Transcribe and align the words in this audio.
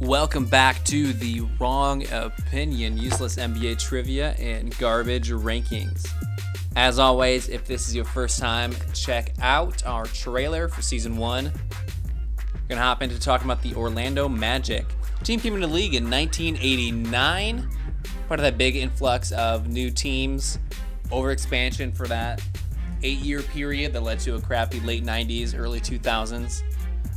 Welcome 0.00 0.44
back 0.44 0.84
to 0.84 1.14
the 1.14 1.40
Wrong 1.58 2.06
Opinion 2.12 2.98
Useless 2.98 3.36
NBA 3.36 3.78
Trivia 3.78 4.32
and 4.32 4.76
Garbage 4.76 5.30
Rankings. 5.30 6.06
As 6.76 6.98
always, 6.98 7.48
if 7.48 7.66
this 7.66 7.88
is 7.88 7.96
your 7.96 8.04
first 8.04 8.38
time, 8.38 8.76
check 8.92 9.32
out 9.40 9.86
our 9.86 10.04
trailer 10.04 10.68
for 10.68 10.82
season 10.82 11.16
one. 11.16 11.46
We're 11.46 12.68
going 12.68 12.76
to 12.76 12.82
hop 12.82 13.00
into 13.00 13.18
talking 13.18 13.46
about 13.46 13.62
the 13.62 13.74
Orlando 13.74 14.28
Magic. 14.28 14.84
Team 15.22 15.40
came 15.40 15.54
into 15.54 15.66
the 15.66 15.72
league 15.72 15.94
in 15.94 16.10
1989, 16.10 17.66
part 18.28 18.38
of 18.38 18.44
that 18.44 18.58
big 18.58 18.76
influx 18.76 19.32
of 19.32 19.68
new 19.68 19.90
teams, 19.90 20.58
over 21.10 21.30
expansion 21.30 21.90
for 21.90 22.06
that 22.06 22.42
eight 23.02 23.20
year 23.20 23.40
period 23.40 23.94
that 23.94 24.02
led 24.02 24.20
to 24.20 24.34
a 24.34 24.40
crappy 24.42 24.78
late 24.80 25.06
90s, 25.06 25.58
early 25.58 25.80
2000s. 25.80 26.62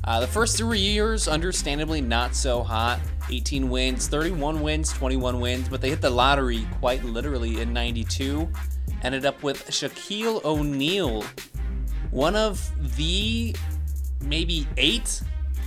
Uh, 0.04 0.20
the 0.20 0.27
first 0.27 0.57
three 0.57 0.79
years, 0.79 1.28
understandably, 1.28 2.01
not 2.01 2.36
so 2.36 2.64
hot. 2.64 3.00
18 3.29 3.69
wins, 3.69 4.07
31 4.07 4.61
wins, 4.61 4.91
21 4.93 5.39
wins, 5.39 5.69
but 5.69 5.82
they 5.82 5.89
hit 5.89 6.01
the 6.01 6.10
lottery 6.10 6.68
quite 6.79 7.04
literally 7.04 7.61
in 7.61 7.71
92. 7.74 8.50
Ended 9.04 9.25
up 9.25 9.43
with 9.43 9.68
Shaquille 9.68 10.43
O'Neal, 10.43 11.24
one 12.11 12.36
of 12.36 12.71
the 12.97 13.55
maybe 14.21 14.68
eight 14.77 15.21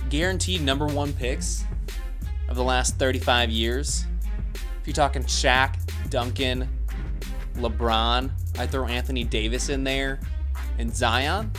guaranteed 0.09 0.61
number 0.61 0.85
one 0.85 1.13
picks 1.13 1.63
of 2.49 2.55
the 2.55 2.63
last 2.63 2.97
35 2.97 3.49
years. 3.49 4.05
If 4.53 4.87
you're 4.87 4.93
talking 4.93 5.23
Shaq, 5.23 5.77
Duncan, 6.09 6.67
LeBron, 7.55 8.29
I 8.57 8.67
throw 8.67 8.85
Anthony 8.85 9.23
Davis 9.23 9.69
in 9.69 9.83
there, 9.83 10.19
and 10.77 10.93
Zion. 10.93 11.51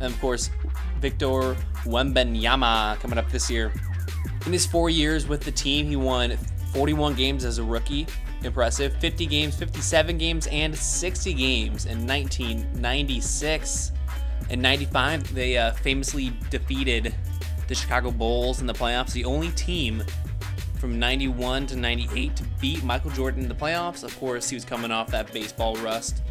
And 0.00 0.12
of 0.12 0.20
course, 0.20 0.50
Victor 1.00 1.56
Wembanyama 1.86 2.98
coming 3.00 3.18
up 3.18 3.30
this 3.30 3.50
year. 3.50 3.72
In 4.44 4.52
his 4.52 4.66
four 4.66 4.90
years 4.90 5.26
with 5.26 5.42
the 5.42 5.50
team, 5.50 5.86
he 5.86 5.96
won 5.96 6.36
41 6.72 7.14
games 7.14 7.44
as 7.44 7.58
a 7.58 7.64
rookie. 7.64 8.06
Impressive. 8.42 8.94
50 8.98 9.26
games, 9.26 9.56
57 9.56 10.18
games, 10.18 10.46
and 10.48 10.76
60 10.76 11.34
games 11.34 11.86
in 11.86 12.06
1996. 12.06 13.92
In 14.50 14.60
95, 14.60 15.34
they 15.34 15.56
uh, 15.56 15.72
famously 15.72 16.32
defeated 16.50 17.14
the 17.66 17.74
Chicago 17.74 18.10
Bulls 18.10 18.60
in 18.60 18.66
the 18.66 18.74
playoffs, 18.74 19.12
the 19.12 19.24
only 19.24 19.50
team 19.50 20.04
from 20.78 20.98
91 20.98 21.66
to 21.66 21.76
98 21.76 22.36
to 22.36 22.44
beat 22.60 22.84
Michael 22.84 23.10
Jordan 23.10 23.42
in 23.42 23.48
the 23.48 23.54
playoffs. 23.54 24.04
Of 24.04 24.16
course, 24.20 24.48
he 24.48 24.54
was 24.54 24.64
coming 24.64 24.90
off 24.92 25.08
that 25.08 25.32
baseball 25.32 25.74
rust. 25.76 26.22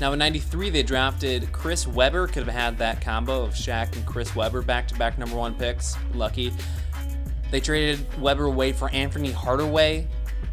Now 0.00 0.12
in 0.12 0.18
93, 0.18 0.70
they 0.70 0.82
drafted 0.82 1.50
Chris 1.52 1.86
Webber. 1.86 2.26
Could 2.26 2.46
have 2.46 2.54
had 2.54 2.78
that 2.78 3.00
combo 3.00 3.42
of 3.42 3.54
Shaq 3.54 3.94
and 3.94 4.04
Chris 4.04 4.34
Webber 4.34 4.60
back 4.60 4.88
to 4.88 4.94
back 4.96 5.18
number 5.18 5.36
one 5.36 5.54
picks. 5.54 5.96
Lucky. 6.14 6.52
They 7.50 7.60
traded 7.60 8.04
Webber 8.20 8.46
away 8.46 8.72
for 8.72 8.90
Anthony 8.90 9.30
Hardaway. 9.30 10.08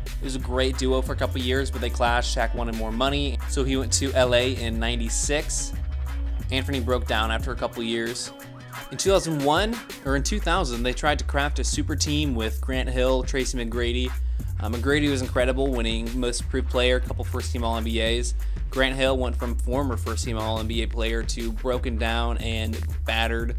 It 0.05 0.23
was 0.23 0.35
a 0.35 0.39
great 0.39 0.77
duo 0.77 1.01
for 1.01 1.13
a 1.13 1.15
couple 1.15 1.41
years, 1.41 1.71
but 1.71 1.81
they 1.81 1.89
clashed. 1.89 2.37
Shaq 2.37 2.53
wanted 2.53 2.75
more 2.75 2.91
money, 2.91 3.39
so 3.49 3.63
he 3.63 3.75
went 3.75 3.91
to 3.93 4.11
LA 4.11 4.53
in 4.59 4.79
96. 4.79 5.73
Anthony 6.51 6.79
broke 6.79 7.07
down 7.07 7.31
after 7.31 7.51
a 7.51 7.55
couple 7.55 7.81
years. 7.81 8.31
In 8.91 8.97
2001, 8.97 9.75
or 10.05 10.15
in 10.15 10.21
2000, 10.21 10.83
they 10.83 10.93
tried 10.93 11.17
to 11.17 11.25
craft 11.25 11.57
a 11.57 11.63
super 11.63 11.95
team 11.95 12.35
with 12.35 12.61
Grant 12.61 12.89
Hill, 12.89 13.23
Tracy 13.23 13.57
McGrady. 13.57 14.11
Uh, 14.59 14.69
McGrady 14.69 15.09
was 15.09 15.23
incredible, 15.23 15.71
winning 15.71 16.07
most 16.19 16.41
improved 16.41 16.69
player, 16.69 16.97
a 16.97 17.01
couple 17.01 17.23
first 17.23 17.51
team 17.51 17.63
All 17.63 17.81
NBAs. 17.81 18.35
Grant 18.71 18.95
Hill 18.95 19.17
went 19.17 19.35
from 19.35 19.55
former 19.55 19.97
first 19.97 20.23
team 20.23 20.37
All 20.37 20.57
NBA 20.57 20.89
player 20.89 21.23
to 21.23 21.51
broken 21.51 21.97
down 21.97 22.37
and 22.37 22.81
battered. 23.05 23.57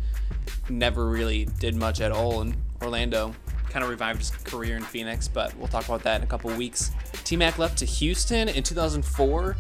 Never 0.71 1.07
really 1.07 1.45
did 1.61 1.77
much 1.77 2.01
at 2.01 2.11
all 2.11 2.41
in 2.41 2.57
Orlando. 2.83 3.35
Kind 3.69 3.85
of 3.85 3.91
revived 3.91 4.21
his 4.21 4.31
career 4.31 4.75
in 4.75 4.83
Phoenix, 4.83 5.29
but 5.29 5.55
we'll 5.59 5.69
talk 5.69 5.85
about 5.85 6.03
that 6.05 6.17
in 6.17 6.23
a 6.23 6.27
couple 6.27 6.51
weeks. 6.57 6.93
T 7.25 7.37
Mac 7.37 7.59
left 7.59 7.77
to 7.79 7.85
Houston 7.85 8.49
in 8.49 8.63
2004. 8.63 9.55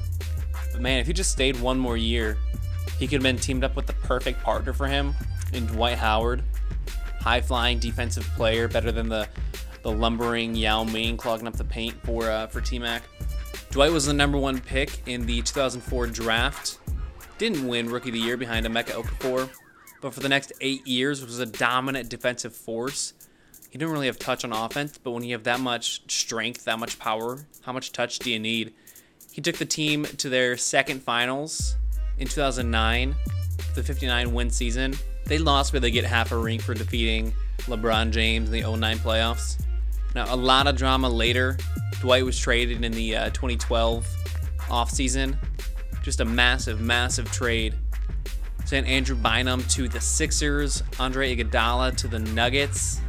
But 0.72 0.80
man, 0.80 0.98
if 0.98 1.06
he 1.06 1.12
just 1.12 1.30
stayed 1.30 1.60
one 1.60 1.78
more 1.78 1.98
year, 1.98 2.38
he 2.98 3.06
could 3.06 3.16
have 3.16 3.22
been 3.22 3.36
teamed 3.36 3.62
up 3.62 3.76
with 3.76 3.86
the 3.86 3.92
perfect 3.92 4.42
partner 4.42 4.72
for 4.72 4.86
him 4.86 5.14
in 5.52 5.66
Dwight 5.66 5.98
Howard. 5.98 6.42
High 7.20 7.42
flying 7.42 7.78
defensive 7.78 8.24
player, 8.36 8.68
better 8.68 8.90
than 8.90 9.10
the, 9.10 9.28
the 9.82 9.92
lumbering 9.92 10.54
Yao 10.54 10.84
Ming 10.84 11.18
clogging 11.18 11.46
up 11.46 11.56
the 11.56 11.64
paint 11.64 11.94
for, 12.04 12.30
uh, 12.30 12.46
for 12.46 12.62
T 12.62 12.78
Mac. 12.78 13.02
Dwight 13.72 13.90
was 13.90 14.04
the 14.04 14.12
number 14.12 14.36
one 14.36 14.60
pick 14.60 15.00
in 15.06 15.24
the 15.24 15.40
2004 15.40 16.08
draft. 16.08 16.78
Didn't 17.38 17.66
win 17.66 17.88
Rookie 17.88 18.10
of 18.10 18.12
the 18.12 18.20
Year 18.20 18.36
behind 18.36 18.66
Emeka 18.66 18.90
Okafor, 18.90 19.48
but 20.02 20.12
for 20.12 20.20
the 20.20 20.28
next 20.28 20.52
eight 20.60 20.86
years 20.86 21.24
was 21.24 21.38
a 21.38 21.46
dominant 21.46 22.10
defensive 22.10 22.54
force. 22.54 23.14
He 23.70 23.78
didn't 23.78 23.90
really 23.90 24.08
have 24.08 24.18
touch 24.18 24.44
on 24.44 24.52
offense, 24.52 24.98
but 24.98 25.12
when 25.12 25.24
you 25.24 25.32
have 25.32 25.44
that 25.44 25.58
much 25.58 26.02
strength, 26.12 26.66
that 26.66 26.78
much 26.78 26.98
power, 26.98 27.46
how 27.62 27.72
much 27.72 27.92
touch 27.92 28.18
do 28.18 28.30
you 28.30 28.38
need? 28.38 28.74
He 29.32 29.40
took 29.40 29.56
the 29.56 29.64
team 29.64 30.04
to 30.04 30.28
their 30.28 30.58
second 30.58 31.02
finals 31.02 31.76
in 32.18 32.28
2009, 32.28 33.16
the 33.74 33.82
59 33.82 34.34
win 34.34 34.50
season. 34.50 34.94
They 35.24 35.38
lost, 35.38 35.72
but 35.72 35.80
they 35.80 35.90
get 35.90 36.04
half 36.04 36.30
a 36.32 36.36
ring 36.36 36.58
for 36.58 36.74
defeating 36.74 37.32
LeBron 37.60 38.10
James 38.10 38.50
in 38.50 38.62
the 38.62 38.76
09 38.76 38.98
playoffs. 38.98 39.62
Now, 40.14 40.32
a 40.32 40.36
lot 40.36 40.66
of 40.66 40.76
drama 40.76 41.08
later. 41.08 41.56
Dwight 42.00 42.24
was 42.24 42.38
traded 42.38 42.84
in 42.84 42.92
the 42.92 43.16
uh, 43.16 43.30
2012 43.30 44.06
offseason. 44.68 45.36
Just 46.02 46.20
a 46.20 46.24
massive, 46.24 46.80
massive 46.80 47.30
trade. 47.32 47.74
Sent 48.64 48.86
Andrew 48.86 49.16
Bynum 49.16 49.62
to 49.64 49.88
the 49.88 50.00
Sixers, 50.00 50.82
Andre 50.98 51.34
Iguodala 51.34 51.96
to 51.96 52.08
the 52.08 52.18
Nuggets, 52.18 53.00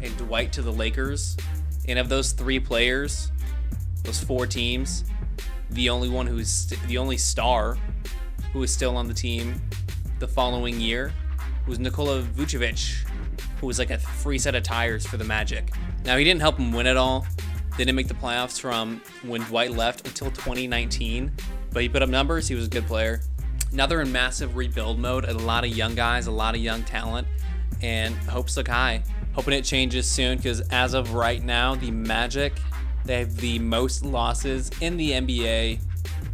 and 0.00 0.16
Dwight 0.16 0.52
to 0.54 0.62
the 0.62 0.72
Lakers. 0.72 1.36
And 1.86 1.98
of 1.98 2.08
those 2.08 2.32
three 2.32 2.60
players, 2.60 3.30
those 4.02 4.22
four 4.22 4.46
teams, 4.46 5.04
the 5.70 5.90
only 5.90 6.08
one 6.08 6.26
who's 6.26 6.50
st- 6.50 6.80
the 6.88 6.98
only 6.98 7.16
star 7.16 7.76
who 8.52 8.60
was 8.60 8.72
still 8.72 8.96
on 8.96 9.06
the 9.06 9.14
team 9.14 9.60
the 10.18 10.28
following 10.28 10.80
year 10.80 11.12
was 11.66 11.78
Nikola 11.78 12.22
Vucevic, 12.22 13.06
who 13.60 13.66
was 13.66 13.78
like 13.78 13.90
a 13.90 13.98
free 13.98 14.38
set 14.38 14.54
of 14.54 14.62
tires 14.62 15.06
for 15.06 15.16
the 15.16 15.24
Magic. 15.24 15.72
Now, 16.04 16.16
he 16.16 16.24
didn't 16.24 16.40
help 16.40 16.58
him 16.58 16.72
win 16.72 16.86
it 16.86 16.96
all. 16.96 17.26
They 17.72 17.84
didn't 17.84 17.96
make 17.96 18.08
the 18.08 18.14
playoffs 18.14 18.60
from 18.60 19.00
when 19.22 19.42
Dwight 19.42 19.72
left 19.72 20.06
until 20.06 20.30
2019, 20.30 21.32
but 21.72 21.82
he 21.82 21.88
put 21.88 22.02
up 22.02 22.08
numbers. 22.08 22.48
He 22.48 22.54
was 22.54 22.66
a 22.66 22.70
good 22.70 22.86
player. 22.86 23.20
Now 23.70 23.86
they're 23.86 24.00
in 24.00 24.10
massive 24.10 24.56
rebuild 24.56 24.98
mode. 24.98 25.24
A 25.24 25.34
lot 25.34 25.64
of 25.64 25.70
young 25.70 25.94
guys, 25.94 26.26
a 26.26 26.32
lot 26.32 26.54
of 26.54 26.60
young 26.60 26.82
talent, 26.84 27.28
and 27.82 28.14
hopes 28.14 28.56
look 28.56 28.66
high. 28.66 29.02
Hoping 29.34 29.54
it 29.54 29.62
changes 29.62 30.10
soon 30.10 30.38
because 30.38 30.60
as 30.70 30.94
of 30.94 31.14
right 31.14 31.42
now, 31.42 31.74
the 31.74 31.90
Magic 31.90 32.54
they 33.08 33.20
have 33.20 33.36
the 33.36 33.58
most 33.58 34.04
losses 34.04 34.70
in 34.82 34.98
the 34.98 35.12
NBA 35.12 35.80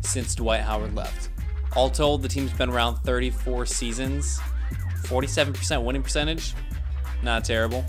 since 0.01 0.35
Dwight 0.35 0.63
Howard 0.63 0.95
left. 0.95 1.31
All 1.77 1.89
told, 1.89 2.23
the 2.23 2.29
team's 2.29 2.53
been 2.53 2.69
around 2.69 2.97
34 3.05 3.65
seasons, 3.67 4.41
47% 5.03 5.85
winning 5.85 6.03
percentage, 6.03 6.53
not 7.25 7.45
terrible. 7.45 7.85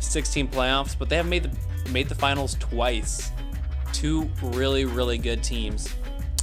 16 0.00 0.48
playoffs, 0.48 0.96
but 0.98 1.08
they 1.08 1.16
have 1.16 1.26
made 1.26 1.44
the 1.44 1.90
made 1.90 2.08
the 2.08 2.14
finals 2.14 2.56
twice. 2.58 3.30
Two 3.92 4.28
really 4.42 4.84
really 4.84 5.18
good 5.18 5.42
teams, 5.42 5.94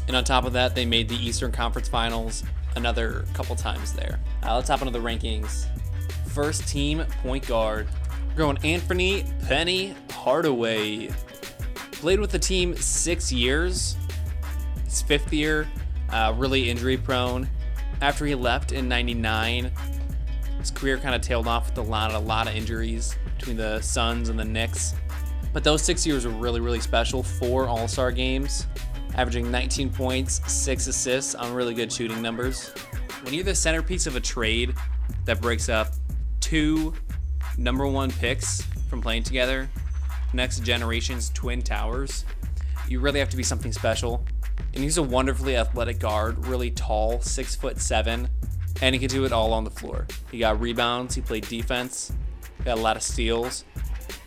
and 0.07 0.15
on 0.15 0.23
top 0.23 0.45
of 0.45 0.53
that, 0.53 0.75
they 0.75 0.85
made 0.85 1.09
the 1.09 1.15
Eastern 1.15 1.51
Conference 1.51 1.87
Finals 1.87 2.43
another 2.75 3.25
couple 3.33 3.55
times 3.55 3.93
there. 3.93 4.19
Uh, 4.43 4.55
let's 4.55 4.69
hop 4.69 4.81
into 4.81 4.91
the 4.91 4.99
rankings. 4.99 5.65
First 6.27 6.67
team 6.67 7.03
point 7.21 7.47
guard, 7.47 7.87
we're 8.29 8.35
going 8.35 8.57
Anthony 8.63 9.25
Penny 9.47 9.95
Hardaway. 10.11 11.11
Played 11.91 12.19
with 12.19 12.31
the 12.31 12.39
team 12.39 12.75
six 12.75 13.31
years. 13.31 13.97
His 14.85 15.01
fifth 15.01 15.33
year, 15.33 15.67
uh, 16.11 16.33
really 16.37 16.69
injury 16.69 16.97
prone. 16.97 17.49
After 18.01 18.25
he 18.25 18.35
left 18.35 18.71
in 18.71 18.87
'99, 18.87 19.71
his 20.59 20.71
career 20.71 20.97
kind 20.97 21.15
of 21.15 21.21
tailed 21.21 21.47
off 21.47 21.69
with 21.69 21.77
a 21.77 21.81
lot, 21.81 22.13
a 22.13 22.19
lot 22.19 22.47
of 22.47 22.55
injuries 22.55 23.15
between 23.37 23.57
the 23.57 23.81
Suns 23.81 24.29
and 24.29 24.37
the 24.37 24.45
Knicks. 24.45 24.93
But 25.53 25.63
those 25.63 25.81
six 25.81 26.05
years 26.05 26.27
were 26.27 26.33
really, 26.33 26.59
really 26.59 26.81
special. 26.81 27.23
Four 27.23 27.67
All 27.67 27.87
Star 27.87 28.11
games, 28.11 28.67
averaging 29.15 29.49
19 29.49 29.89
points, 29.89 30.41
six 30.51 30.87
assists 30.87 31.33
on 31.33 31.53
really 31.53 31.73
good 31.73 31.91
shooting 31.91 32.21
numbers. 32.21 32.69
When 33.23 33.33
you're 33.33 33.43
the 33.43 33.55
centerpiece 33.55 34.05
of 34.05 34.15
a 34.15 34.19
trade 34.19 34.75
that 35.25 35.41
breaks 35.41 35.69
up 35.69 35.93
two 36.39 36.93
number 37.57 37.87
one 37.87 38.11
picks 38.11 38.61
from 38.89 39.01
playing 39.01 39.23
together, 39.23 39.69
next 40.33 40.63
generation's 40.63 41.29
Twin 41.31 41.61
Towers, 41.61 42.25
you 42.87 42.99
really 42.99 43.19
have 43.19 43.29
to 43.29 43.37
be 43.37 43.43
something 43.43 43.71
special. 43.71 44.25
And 44.73 44.83
he's 44.83 44.97
a 44.97 45.03
wonderfully 45.03 45.57
athletic 45.57 45.99
guard, 45.99 46.45
really 46.47 46.69
tall, 46.69 47.21
six 47.21 47.55
foot 47.55 47.79
seven, 47.79 48.29
and 48.81 48.95
he 48.95 48.99
can 48.99 49.09
do 49.09 49.25
it 49.25 49.31
all 49.31 49.53
on 49.53 49.63
the 49.63 49.71
floor. 49.71 50.07
He 50.31 50.39
got 50.39 50.59
rebounds, 50.59 51.15
he 51.15 51.21
played 51.21 51.47
defense, 51.47 52.11
got 52.65 52.77
a 52.77 52.81
lot 52.81 52.95
of 52.95 53.03
steals, 53.03 53.65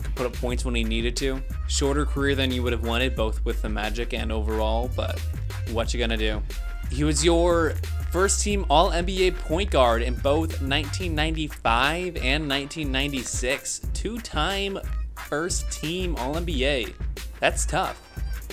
could 0.03 0.15
put 0.15 0.25
up 0.25 0.33
points 0.33 0.65
when 0.65 0.75
he 0.75 0.83
needed 0.83 1.15
to. 1.17 1.41
Shorter 1.67 2.05
career 2.05 2.35
than 2.35 2.51
you 2.51 2.63
would 2.63 2.73
have 2.73 2.85
wanted, 2.85 3.15
both 3.15 3.43
with 3.45 3.61
the 3.61 3.69
Magic 3.69 4.13
and 4.13 4.31
overall, 4.31 4.89
but 4.95 5.19
what 5.71 5.93
you 5.93 5.99
gonna 5.99 6.17
do? 6.17 6.41
He 6.91 7.03
was 7.03 7.25
your 7.25 7.73
First 8.13 8.43
team 8.43 8.63
All 8.69 8.91
NBA 8.91 9.39
point 9.39 9.71
guard 9.71 10.03
in 10.03 10.13
both 10.13 10.61
1995 10.61 12.17
and 12.17 12.47
1996. 12.47 13.81
Two 13.95 14.19
time 14.19 14.77
first 15.15 15.71
team 15.71 16.15
All 16.17 16.35
NBA. 16.35 16.93
That's 17.39 17.65
tough. 17.65 17.97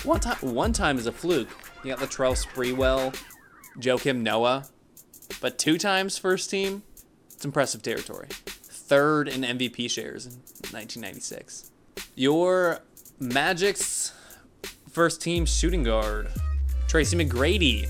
One 0.07 0.19
time, 0.19 0.39
one 0.41 0.73
time 0.73 0.97
is 0.97 1.07
a 1.07 1.13
fluke. 1.13 1.51
You 1.85 1.91
got 1.91 1.99
the 1.99 2.07
Latrell 2.07 2.43
Sprewell, 2.43 3.15
Joakim 3.77 4.23
Noah, 4.23 4.65
but 5.41 5.59
two 5.59 5.79
times 5.79 6.19
first 6.19 6.51
team. 6.51 6.83
It's 7.33 7.45
impressive 7.45 7.83
territory. 7.83 8.29
Third 8.47 9.29
in 9.29 9.43
MVP 9.43 9.91
shares 9.91 10.27
in 10.27 10.33
1996. 10.73 11.71
Your 12.15 12.81
Magic's 13.19 14.13
first 14.91 15.23
team 15.23 15.47
shooting 15.47 15.83
guard, 15.83 16.29
Tracy 16.89 17.17
McGrady. 17.17 17.89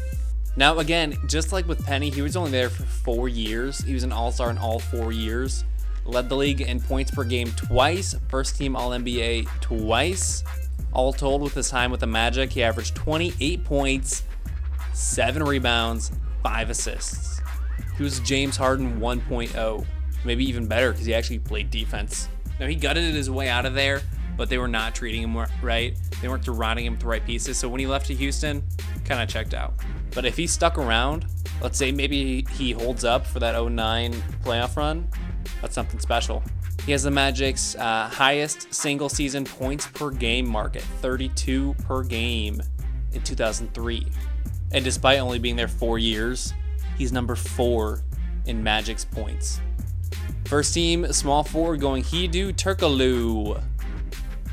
Now, 0.57 0.79
again, 0.79 1.17
just 1.27 1.53
like 1.53 1.67
with 1.67 1.85
Penny, 1.85 2.11
he 2.11 2.23
was 2.23 2.37
only 2.37 2.51
there 2.51 2.69
for 2.69 2.83
four 2.83 3.29
years. 3.29 3.79
He 3.79 3.95
was 3.95 4.03
an 4.03 4.13
all 4.13 4.33
star 4.33 4.51
in 4.51 4.59
all 4.59 4.79
four 4.79 5.13
years. 5.13 5.65
Led 6.05 6.29
the 6.29 6.37
league 6.37 6.61
in 6.61 6.81
points 6.81 7.11
per 7.11 7.25
game 7.25 7.51
twice, 7.53 8.17
first 8.29 8.57
team 8.57 8.75
All 8.75 8.91
NBA 8.91 9.49
twice. 9.61 10.43
All 10.93 11.13
told, 11.13 11.41
with 11.43 11.55
his 11.55 11.71
time 11.71 11.91
with 11.91 12.01
the 12.01 12.07
Magic, 12.07 12.51
he 12.51 12.65
averaged 12.65 12.97
28 12.97 13.65
points, 13.65 14.25
7 14.93 15.43
rebounds, 15.43 16.11
5 16.43 16.71
assists. 16.71 17.41
He 17.97 18.03
was 18.03 18.21
James 18.21 18.57
Harden 18.57 19.01
1.0, 19.01 19.87
maybe 20.25 20.45
even 20.45 20.67
better 20.67 20.93
because 20.93 21.07
he 21.07 21.15
actually 21.15 21.39
played 21.39 21.71
defense. 21.71 22.29
Now, 22.59 22.67
he 22.67 22.75
gutted 22.75 23.15
his 23.15 23.31
way 23.31 23.49
out 23.49 23.67
of 23.67 23.75
there, 23.75 24.03
but 24.37 24.49
they 24.49 24.59
were 24.59 24.69
not 24.69 24.95
treating 24.95 25.23
him 25.23 25.47
right. 25.63 25.97
They 26.21 26.29
weren't 26.29 26.45
surrounding 26.45 26.87
him 26.87 26.99
the 26.99 27.07
right 27.07 27.25
pieces. 27.25 27.59
So 27.59 27.69
when 27.69 27.81
he 27.81 27.87
left 27.87 28.07
to 28.07 28.15
Houston, 28.15 28.63
kind 29.05 29.23
of 29.23 29.29
checked 29.29 29.55
out. 29.55 29.75
But 30.15 30.25
if 30.25 30.37
he 30.37 30.47
stuck 30.47 30.79
around, 30.79 31.27
let's 31.63 31.79
say 31.79 31.93
maybe 31.93 32.47
he 32.53 32.73
holds 32.73 33.05
up 33.05 33.27
for 33.27 33.39
that 33.41 33.61
09 33.63 34.13
playoff 34.45 34.77
run, 34.77 35.09
that's 35.61 35.75
something 35.75 36.01
special. 36.01 36.43
He 36.87 36.93
has 36.93 37.03
the 37.03 37.11
Magic's 37.11 37.75
uh, 37.77 38.09
highest 38.09 38.73
single 38.73 39.09
season 39.09 39.45
points 39.45 39.87
per 39.87 40.11
game 40.11 40.49
market, 40.49 40.83
32 41.01 41.75
per 41.85 42.03
game 42.03 42.63
in 43.13 43.23
2003. 43.23 44.07
And 44.73 44.85
despite 44.85 45.19
only 45.19 45.39
being 45.39 45.57
there 45.57 45.69
four 45.69 45.99
years, 45.99 46.53
he's 46.97 47.13
number 47.13 47.35
four 47.35 48.03
in 48.47 48.63
Magic's 48.63 49.05
points. 49.05 49.61
First 50.47 50.75
team, 50.75 51.13
small 51.13 51.43
forward 51.45 51.81
going 51.81 52.03
Hedo 52.03 52.53
Turkoglu. 52.53 53.63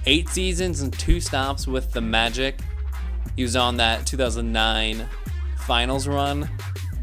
Eight 0.06 0.30
seasons 0.30 0.82
and 0.82 0.98
two 0.98 1.20
stops 1.20 1.68
with 1.68 1.92
the 1.92 2.02
Magic. 2.02 2.60
He 3.36 3.44
was 3.44 3.56
on 3.56 3.78
that 3.78 4.06
2009 4.06 5.06
finals 5.66 6.08
run. 6.08 6.50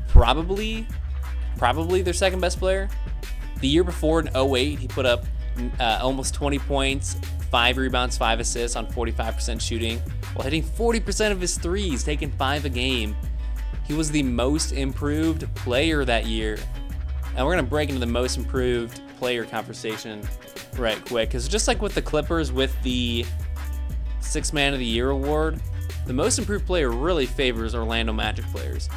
Probably, 0.09 0.87
probably 1.59 2.03
their 2.03 2.15
second 2.15 2.41
best 2.41 2.59
player. 2.59 2.89
The 3.61 3.69
year 3.69 3.85
before 3.85 4.21
in 4.21 4.31
08, 4.35 4.79
he 4.79 4.89
put 4.89 5.07
up 5.07 5.25
uh, 5.79 5.99
almost 6.03 6.35
20 6.35 6.59
points, 6.61 7.17
five 7.51 7.77
rebounds, 7.77 8.17
five 8.17 8.41
assists 8.41 8.77
on 8.77 8.87
45% 8.87 9.61
shooting, 9.61 10.03
while 10.35 10.45
hitting 10.45 10.63
40% 10.63 11.33
of 11.33 11.41
his 11.41 11.57
threes, 11.59 12.05
taking 12.05 12.31
five 12.33 12.65
a 12.65 12.69
game. 12.69 13.17
He 13.87 13.95
was 13.95 14.11
the 14.11 14.23
most 14.23 14.73
improved 14.73 15.53
player 15.55 16.05
that 16.05 16.27
year. 16.27 16.59
And 17.37 17.45
we're 17.45 17.53
going 17.53 17.65
to 17.65 17.71
break 17.71 17.89
into 17.89 18.01
the 18.01 18.07
most 18.07 18.37
improved 18.37 19.01
player 19.19 19.45
conversation 19.45 20.27
right 20.77 21.03
quick. 21.05 21.29
Because 21.29 21.49
just 21.49 21.69
like 21.69 21.83
with 21.83 21.95
the 21.95 22.03
Clippers 22.03 22.53
with 22.53 22.81
the 22.83 23.25
Six 24.21 24.53
Man 24.53 24.73
of 24.73 24.79
the 24.79 24.85
Year 24.85 25.11
award, 25.11 25.61
the 26.07 26.13
most 26.13 26.39
improved 26.39 26.67
player 26.67 26.91
really 26.91 27.27
favors 27.27 27.75
Orlando 27.75 28.13
Magic 28.13 28.45
players. 28.47 28.89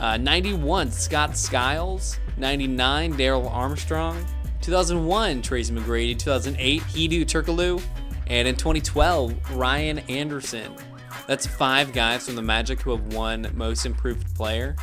Uh, 0.00 0.16
91, 0.16 0.90
Scott 0.90 1.36
Skiles. 1.36 2.18
99, 2.36 3.16
Darrell 3.16 3.48
Armstrong. 3.48 4.24
2001, 4.60 5.42
Tracy 5.42 5.72
McGrady. 5.72 6.18
2008, 6.18 6.82
Hedo 6.82 7.24
Turkoglu. 7.24 7.82
And 8.26 8.48
in 8.48 8.56
2012, 8.56 9.52
Ryan 9.52 9.98
Anderson. 10.08 10.74
That's 11.26 11.46
five 11.46 11.92
guys 11.92 12.26
from 12.26 12.36
the 12.36 12.42
Magic 12.42 12.80
who 12.80 12.90
have 12.90 13.12
won 13.14 13.50
Most 13.54 13.86
Improved 13.86 14.34
Player. 14.34 14.76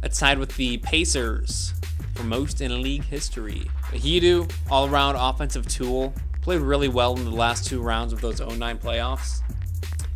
That's 0.00 0.18
tied 0.18 0.38
with 0.38 0.54
the 0.56 0.78
Pacers 0.78 1.74
for 2.14 2.24
most 2.24 2.60
in 2.60 2.82
league 2.82 3.04
history. 3.04 3.70
Hedo, 3.92 4.50
all 4.70 4.88
around 4.88 5.16
offensive 5.16 5.66
tool, 5.66 6.14
played 6.40 6.60
really 6.60 6.88
well 6.88 7.16
in 7.16 7.24
the 7.24 7.30
last 7.30 7.66
two 7.66 7.80
rounds 7.80 8.12
of 8.12 8.20
those 8.20 8.40
09 8.40 8.78
playoffs. 8.78 9.40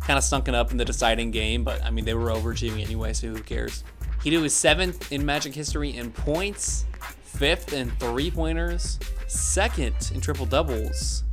Kind 0.01 0.17
of 0.17 0.23
stunk 0.23 0.47
it 0.47 0.55
up 0.55 0.71
in 0.71 0.77
the 0.77 0.85
deciding 0.85 1.31
game, 1.31 1.63
but 1.63 1.83
I 1.83 1.89
mean, 1.91 2.05
they 2.05 2.13
were 2.13 2.29
overachieving 2.29 2.83
anyway, 2.83 3.13
so 3.13 3.27
who 3.27 3.41
cares? 3.41 3.83
Hedo 4.19 4.43
is 4.43 4.53
seventh 4.53 5.11
in 5.11 5.25
Magic 5.25 5.53
history 5.53 5.95
in 5.95 6.11
points, 6.11 6.85
fifth 7.23 7.73
in 7.73 7.89
three 7.91 8.31
pointers, 8.31 8.99
second 9.27 10.11
in 10.13 10.21
triple 10.21 10.45
doubles. 10.45 11.23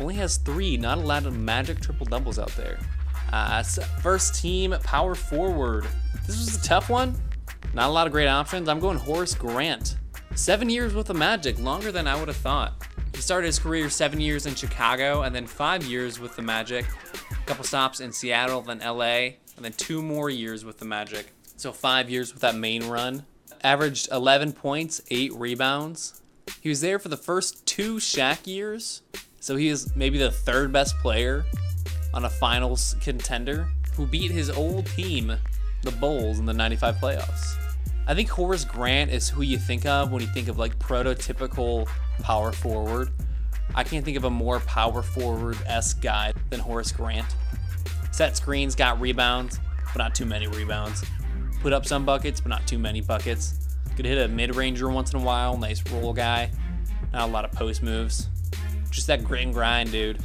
Only 0.00 0.14
has 0.16 0.36
three, 0.36 0.76
not 0.76 0.98
a 0.98 1.00
lot 1.00 1.26
of 1.26 1.38
Magic 1.38 1.80
triple 1.80 2.06
doubles 2.06 2.38
out 2.38 2.54
there. 2.56 2.78
Uh, 3.32 3.62
first 4.00 4.34
team 4.34 4.74
power 4.82 5.14
forward. 5.14 5.86
This 6.26 6.38
was 6.38 6.56
a 6.56 6.62
tough 6.62 6.90
one. 6.90 7.14
Not 7.74 7.88
a 7.88 7.92
lot 7.92 8.06
of 8.06 8.12
great 8.12 8.28
options. 8.28 8.68
I'm 8.68 8.80
going 8.80 8.98
Horace 8.98 9.34
Grant. 9.34 9.96
Seven 10.34 10.68
years 10.68 10.94
with 10.94 11.06
the 11.06 11.14
Magic, 11.14 11.58
longer 11.58 11.92
than 11.92 12.06
I 12.06 12.18
would 12.18 12.28
have 12.28 12.36
thought. 12.36 12.86
He 13.14 13.20
started 13.20 13.46
his 13.46 13.58
career 13.58 13.88
seven 13.90 14.20
years 14.20 14.46
in 14.46 14.54
Chicago 14.54 15.22
and 15.22 15.34
then 15.34 15.46
five 15.46 15.84
years 15.84 16.18
with 16.18 16.36
the 16.36 16.42
Magic. 16.42 16.86
A 17.30 17.46
couple 17.46 17.64
stops 17.64 18.00
in 18.00 18.12
Seattle, 18.12 18.62
then 18.62 18.78
LA, 18.80 19.36
and 19.56 19.64
then 19.64 19.72
two 19.72 20.02
more 20.02 20.30
years 20.30 20.64
with 20.64 20.78
the 20.78 20.84
Magic. 20.84 21.32
So 21.56 21.72
five 21.72 22.10
years 22.10 22.32
with 22.32 22.42
that 22.42 22.54
main 22.54 22.88
run. 22.88 23.24
Averaged 23.62 24.08
11 24.10 24.52
points, 24.52 25.00
eight 25.10 25.32
rebounds. 25.34 26.20
He 26.60 26.68
was 26.68 26.80
there 26.80 26.98
for 26.98 27.08
the 27.08 27.16
first 27.16 27.64
two 27.66 27.96
Shaq 27.96 28.46
years. 28.46 29.02
So 29.42 29.56
he 29.56 29.68
is 29.68 29.94
maybe 29.96 30.18
the 30.18 30.30
third 30.30 30.72
best 30.72 30.96
player 30.98 31.44
on 32.14 32.24
a 32.24 32.30
finals 32.30 32.96
contender 33.00 33.68
who 33.94 34.06
beat 34.06 34.30
his 34.30 34.48
old 34.48 34.86
team, 34.86 35.36
the 35.82 35.90
Bulls, 35.90 36.38
in 36.38 36.46
the 36.46 36.52
95 36.52 36.96
playoffs. 36.96 37.56
I 38.06 38.14
think 38.14 38.28
Horace 38.30 38.64
Grant 38.64 39.10
is 39.10 39.28
who 39.28 39.42
you 39.42 39.58
think 39.58 39.84
of 39.84 40.12
when 40.12 40.22
you 40.22 40.28
think 40.28 40.48
of 40.48 40.58
like 40.58 40.78
prototypical 40.78 41.88
power 42.22 42.52
forward. 42.52 43.10
I 43.74 43.84
can't 43.84 44.04
think 44.04 44.16
of 44.16 44.24
a 44.24 44.30
more 44.30 44.60
power 44.60 45.02
forward 45.02 45.58
esque 45.66 46.00
guy 46.00 46.32
than 46.48 46.60
Horace 46.60 46.92
Grant. 46.92 47.26
Set 48.12 48.36
screens, 48.36 48.74
got 48.74 49.00
rebounds, 49.00 49.58
but 49.92 49.98
not 49.98 50.14
too 50.14 50.24
many 50.24 50.46
rebounds 50.46 51.04
put 51.62 51.72
up 51.72 51.86
some 51.86 52.04
buckets, 52.04 52.40
but 52.40 52.48
not 52.48 52.66
too 52.66 52.78
many 52.78 53.00
buckets. 53.00 53.68
Could 53.96 54.04
hit 54.04 54.18
a 54.18 54.26
mid-ranger 54.26 54.88
once 54.90 55.12
in 55.12 55.20
a 55.20 55.22
while, 55.22 55.56
nice 55.56 55.82
roll 55.90 56.12
guy. 56.12 56.50
Not 57.12 57.28
a 57.28 57.32
lot 57.32 57.44
of 57.44 57.52
post 57.52 57.82
moves. 57.82 58.28
Just 58.92 59.08
that 59.08 59.24
grit 59.24 59.42
and 59.42 59.52
grind, 59.52 59.90
dude. 59.90 60.18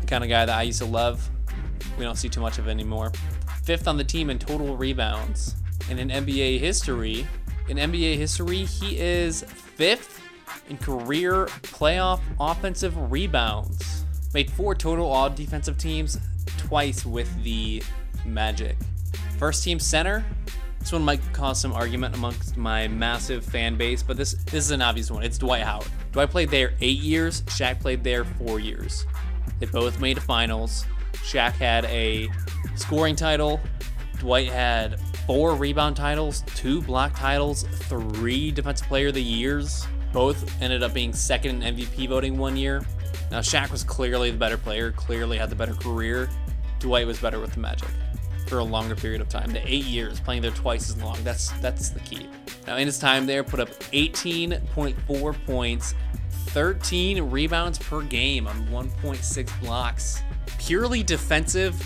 The 0.00 0.06
kind 0.06 0.22
of 0.22 0.30
guy 0.30 0.46
that 0.46 0.56
I 0.56 0.62
used 0.62 0.78
to 0.78 0.84
love. 0.84 1.28
We 1.98 2.04
don't 2.04 2.16
see 2.16 2.28
too 2.28 2.40
much 2.40 2.58
of 2.58 2.68
anymore. 2.68 3.10
Fifth 3.64 3.88
on 3.88 3.96
the 3.96 4.04
team 4.04 4.30
in 4.30 4.38
total 4.38 4.76
rebounds. 4.76 5.56
And 5.88 5.98
in 5.98 6.08
NBA 6.08 6.60
history, 6.60 7.26
in 7.68 7.76
NBA 7.78 8.16
history, 8.16 8.64
he 8.64 8.98
is 8.98 9.42
fifth 9.42 10.20
in 10.68 10.76
career 10.76 11.46
playoff 11.62 12.20
offensive 12.38 13.10
rebounds. 13.10 14.04
Made 14.32 14.50
four 14.50 14.74
total 14.74 15.10
all 15.10 15.28
defensive 15.28 15.78
teams, 15.78 16.18
twice 16.56 17.04
with 17.04 17.42
the 17.42 17.82
Magic. 18.24 18.76
First 19.38 19.64
team 19.64 19.78
center, 19.78 20.24
this 20.78 20.92
one 20.92 21.02
might 21.02 21.20
cause 21.32 21.60
some 21.60 21.72
argument 21.72 22.14
amongst 22.14 22.56
my 22.56 22.86
massive 22.88 23.44
fan 23.44 23.76
base, 23.76 24.02
but 24.02 24.16
this 24.16 24.34
this 24.44 24.64
is 24.64 24.70
an 24.70 24.82
obvious 24.82 25.10
one. 25.10 25.22
It's 25.22 25.38
Dwight 25.38 25.62
Howard. 25.62 25.88
Dwight 26.12 26.30
played 26.30 26.50
there 26.50 26.74
eight 26.80 26.98
years. 26.98 27.42
Shaq 27.42 27.80
played 27.80 28.02
there 28.02 28.24
four 28.24 28.58
years. 28.58 29.06
They 29.58 29.66
both 29.66 30.00
made 30.00 30.20
finals. 30.22 30.84
Shaq 31.14 31.52
had 31.52 31.84
a 31.86 32.28
scoring 32.74 33.16
title. 33.16 33.60
Dwight 34.18 34.48
had 34.48 35.00
four 35.26 35.54
rebound 35.54 35.96
titles, 35.96 36.42
two 36.54 36.82
block 36.82 37.14
titles, 37.14 37.62
three 37.62 38.50
defensive 38.50 38.88
player 38.88 39.08
of 39.08 39.14
the 39.14 39.22
years. 39.22 39.86
Both 40.12 40.60
ended 40.60 40.82
up 40.82 40.92
being 40.92 41.12
second 41.12 41.62
in 41.62 41.76
MVP 41.76 42.08
voting 42.08 42.36
one 42.36 42.56
year. 42.56 42.84
Now 43.30 43.38
Shaq 43.38 43.70
was 43.70 43.84
clearly 43.84 44.30
the 44.30 44.38
better 44.38 44.58
player, 44.58 44.90
clearly 44.90 45.38
had 45.38 45.50
the 45.50 45.56
better 45.56 45.74
career. 45.74 46.28
Dwight 46.80 47.06
was 47.06 47.20
better 47.20 47.38
with 47.38 47.52
the 47.52 47.60
Magic 47.60 47.88
for 48.50 48.58
a 48.58 48.64
longer 48.64 48.96
period 48.96 49.20
of 49.20 49.28
time. 49.28 49.52
The 49.52 49.62
eight 49.64 49.84
years 49.84 50.18
playing 50.18 50.42
there 50.42 50.50
twice 50.50 50.90
as 50.90 51.00
long. 51.00 51.16
That's 51.22 51.52
that's 51.60 51.90
the 51.90 52.00
key. 52.00 52.26
Now 52.66 52.76
in 52.76 52.86
his 52.86 52.98
time 52.98 53.24
there, 53.24 53.44
put 53.44 53.60
up 53.60 53.68
18.4 53.92 55.46
points, 55.46 55.94
13 56.48 57.30
rebounds 57.30 57.78
per 57.78 58.02
game 58.02 58.48
on 58.48 58.66
1.6 58.66 59.60
blocks. 59.60 60.20
Purely 60.58 61.04
defensive 61.04 61.80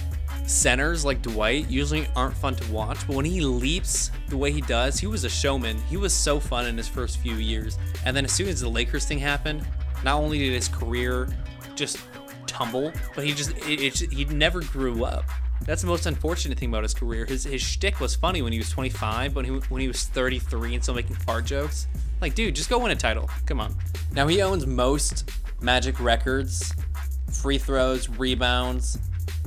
centers 0.47 1.05
like 1.05 1.21
Dwight 1.21 1.69
usually 1.69 2.09
aren't 2.17 2.37
fun 2.37 2.55
to 2.57 2.73
watch, 2.73 3.07
but 3.07 3.15
when 3.15 3.27
he 3.27 3.43
leaps 3.43 4.11
the 4.29 4.37
way 4.37 4.51
he 4.51 4.63
does, 4.63 4.99
he 4.99 5.07
was 5.07 5.25
a 5.25 5.29
showman. 5.29 5.79
He 5.91 5.99
was 5.99 6.15
so 6.15 6.41
fun 6.41 6.67
in 6.67 6.79
his 6.79 6.89
first 6.89 7.19
few 7.19 7.35
years. 7.35 7.79
And 8.07 8.17
then 8.17 8.25
as 8.25 8.33
soon 8.33 8.49
as 8.49 8.61
the 8.61 8.69
Lakers 8.71 9.05
thing 9.05 9.19
happened, 9.19 9.67
not 10.03 10.19
only 10.19 10.39
did 10.39 10.53
his 10.53 10.69
career 10.69 11.29
just 11.75 11.99
tumble, 12.47 12.91
but 13.15 13.25
he 13.25 13.35
just 13.35 13.51
it, 13.69 14.03
it, 14.03 14.13
he 14.13 14.25
never 14.25 14.61
grew 14.63 15.05
up. 15.05 15.25
That's 15.63 15.81
the 15.81 15.89
most 15.89 16.07
unfortunate 16.07 16.59
thing 16.59 16.69
about 16.69 16.83
his 16.83 16.95
career. 16.95 17.25
His 17.25 17.45
his 17.45 17.63
shtick 17.63 18.01
was 18.01 18.15
funny 18.15 18.43
when 18.43 18.53
he 18.53 18.59
was 18.59 18.71
25, 18.71 19.35
but 19.35 19.47
when 19.47 19.61
he, 19.61 19.69
when 19.69 19.81
he 19.81 19.89
was 19.89 20.05
33 20.05 20.75
and 20.75 20.83
still 20.83 20.95
making 20.95 21.17
fart 21.17 21.47
jokes. 21.47 21.87
Like, 22.21 22.35
dude, 22.35 22.55
just 22.55 22.71
go 22.71 22.79
win 22.79 22.91
a 22.91 22.97
title. 22.97 23.31
Come 23.47 23.61
on. 23.61 23.75
Now 24.13 24.27
he 24.27 24.43
owns 24.43 24.67
most 24.67 25.31
Magic 25.61 25.99
records, 25.99 26.75
free 27.33 27.57
throws, 27.57 28.09
rebounds, 28.11 28.99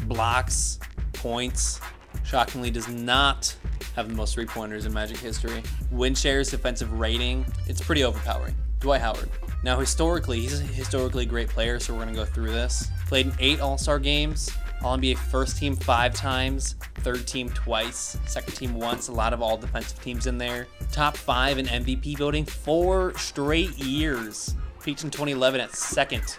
blocks, 0.08 0.80
points. 1.14 1.80
Shockingly, 2.24 2.72
does 2.72 2.88
not 2.88 3.56
have 3.96 4.10
the 4.10 4.16
most 4.16 4.34
three 4.34 4.46
pointers 4.46 4.86
in 4.86 4.94
Magic 4.94 5.18
history. 5.18 5.62
Win 5.92 6.16
shares, 6.16 6.50
defensive 6.50 7.00
rating, 7.00 7.46
it's 7.68 7.82
pretty 7.82 8.04
overpowering. 8.04 8.56
Dwight 8.80 9.02
Howard. 9.02 9.30
Now, 9.64 9.80
historically, 9.80 10.40
he's 10.40 10.60
a 10.60 10.64
historically 10.64 11.26
great 11.26 11.50
player, 11.50 11.80
so 11.80 11.94
we're 11.94 12.04
going 12.04 12.14
to 12.14 12.20
go 12.20 12.26
through 12.26 12.52
this. 12.52 12.88
Played 13.08 13.28
in 13.28 13.34
eight 13.40 13.60
All 13.60 13.78
Star 13.78 14.00
games, 14.00 14.52
All 14.84 14.98
NBA 14.98 15.18
first 15.18 15.58
team 15.58 15.76
five 15.76 16.14
times, 16.14 16.76
third 17.00 17.26
team 17.26 17.50
twice, 17.50 18.18
second 18.26 18.54
team 18.54 18.76
once, 18.76 19.08
a 19.08 19.12
lot 19.12 19.34
of 19.34 19.42
all 19.42 19.58
defensive 19.58 20.02
teams 20.02 20.28
in 20.28 20.38
there. 20.38 20.68
Top 20.92 21.18
five 21.18 21.58
in 21.58 21.66
MVP 21.66 22.18
voting 22.18 22.46
four 22.46 23.18
straight 23.18 23.78
years. 23.78 24.56
Peaked 24.84 25.04
in 25.04 25.10
2011 25.10 25.60
at 25.60 25.76
second 25.76 26.38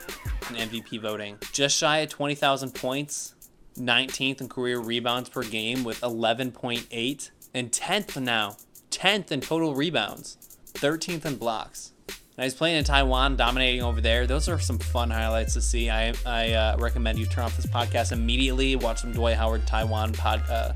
in 0.51 0.57
MVP 0.57 1.01
voting. 1.01 1.37
Just 1.53 1.77
shy 1.77 1.99
of 1.99 2.11
20,000 2.11 2.75
points, 2.75 3.35
19th 3.77 4.41
in 4.41 4.49
career 4.49 4.79
rebounds 4.79 5.29
per 5.29 5.43
game 5.43 5.85
with 5.85 6.01
11.8, 6.01 7.31
and 7.55 7.73
10th 7.73 8.23
now, 8.23 8.57
10th 8.91 9.33
in 9.33 9.41
total 9.41 9.75
rebounds, 9.75 10.39
13th 10.75 11.27
in 11.27 11.37
blocks. 11.37 11.93
Now 12.39 12.45
he's 12.45 12.55
playing 12.55 12.77
in 12.77 12.85
Taiwan, 12.85 13.35
dominating 13.35 13.83
over 13.83 14.01
there. 14.01 14.25
Those 14.25 14.49
are 14.49 14.61
some 14.61 14.79
fun 14.79 15.11
highlights 15.11 15.55
to 15.55 15.61
see. 15.61 15.91
I, 15.91 16.15
I 16.25 16.53
uh, 16.53 16.77
recommend 16.79 17.19
you 17.19 17.27
turn 17.27 17.43
off 17.43 17.57
this 17.57 17.67
podcast 17.67 18.13
immediately, 18.13 18.77
watch 18.77 19.01
some 19.01 19.13
Dwight 19.13 19.37
Howard 19.37 19.67
Taiwan 19.67 20.13
pod, 20.13 20.49
uh, 20.49 20.73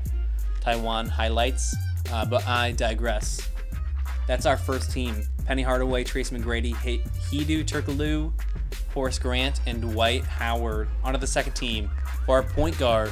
Taiwan 0.59 1.07
highlights. 1.07 1.73
Uh, 2.11 2.25
but 2.25 2.45
I 2.45 2.73
digress. 2.73 3.47
That's 4.27 4.45
our 4.45 4.57
first 4.57 4.91
team. 4.91 5.15
Penny 5.45 5.61
Hardaway, 5.61 6.03
Trace 6.03 6.31
McGrady, 6.31 6.73
Hedo 6.73 7.63
Turkoglu, 7.63 8.33
Horace 8.93 9.17
Grant, 9.17 9.61
and 9.65 9.79
Dwight 9.81 10.25
Howard. 10.25 10.89
Onto 11.01 11.17
the 11.17 11.27
second 11.27 11.53
team. 11.53 11.89
For 12.25 12.35
our 12.35 12.43
point 12.43 12.77
guard, 12.77 13.09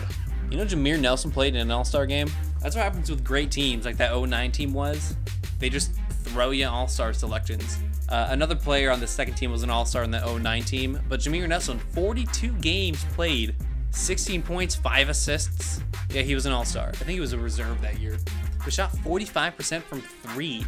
you 0.50 0.58
know 0.58 0.66
Jameer 0.66 1.00
Nelson 1.00 1.32
played 1.32 1.56
in 1.56 1.62
an 1.62 1.72
All-Star 1.72 2.06
game? 2.06 2.30
That's 2.62 2.76
what 2.76 2.84
happens 2.84 3.10
with 3.10 3.24
great 3.24 3.50
teams 3.50 3.86
like 3.86 3.96
that 3.96 4.14
09 4.14 4.52
team 4.52 4.74
was. 4.74 5.16
They 5.60 5.70
just 5.70 5.94
throw 6.26 6.52
you 6.52 6.68
All-Star 6.68 7.14
selections. 7.14 7.78
Uh, 8.12 8.28
another 8.32 8.56
player 8.56 8.92
on 8.92 9.00
the 9.00 9.08
second 9.08 9.36
team 9.36 9.52
was 9.52 9.64
an 9.64 9.70
All 9.70 9.86
Star 9.86 10.04
in 10.04 10.12
the 10.12 10.20
09 10.20 10.64
team, 10.64 11.00
but 11.08 11.22
Jameer 11.22 11.48
Nelson, 11.48 11.80
42 11.94 12.52
games 12.56 13.06
played, 13.14 13.56
16 13.92 14.44
points, 14.44 14.76
5 14.76 15.08
assists. 15.08 15.82
Yeah, 16.10 16.22
he 16.22 16.36
was 16.36 16.46
an 16.46 16.52
All 16.52 16.66
Star. 16.66 16.90
I 16.90 16.92
think 16.92 17.12
he 17.12 17.22
was 17.22 17.32
a 17.32 17.38
reserve 17.38 17.82
that 17.82 18.00
year. 18.00 18.18
But 18.64 18.74
shot 18.74 18.92
45% 18.92 19.82
from 19.84 20.02
three. 20.02 20.66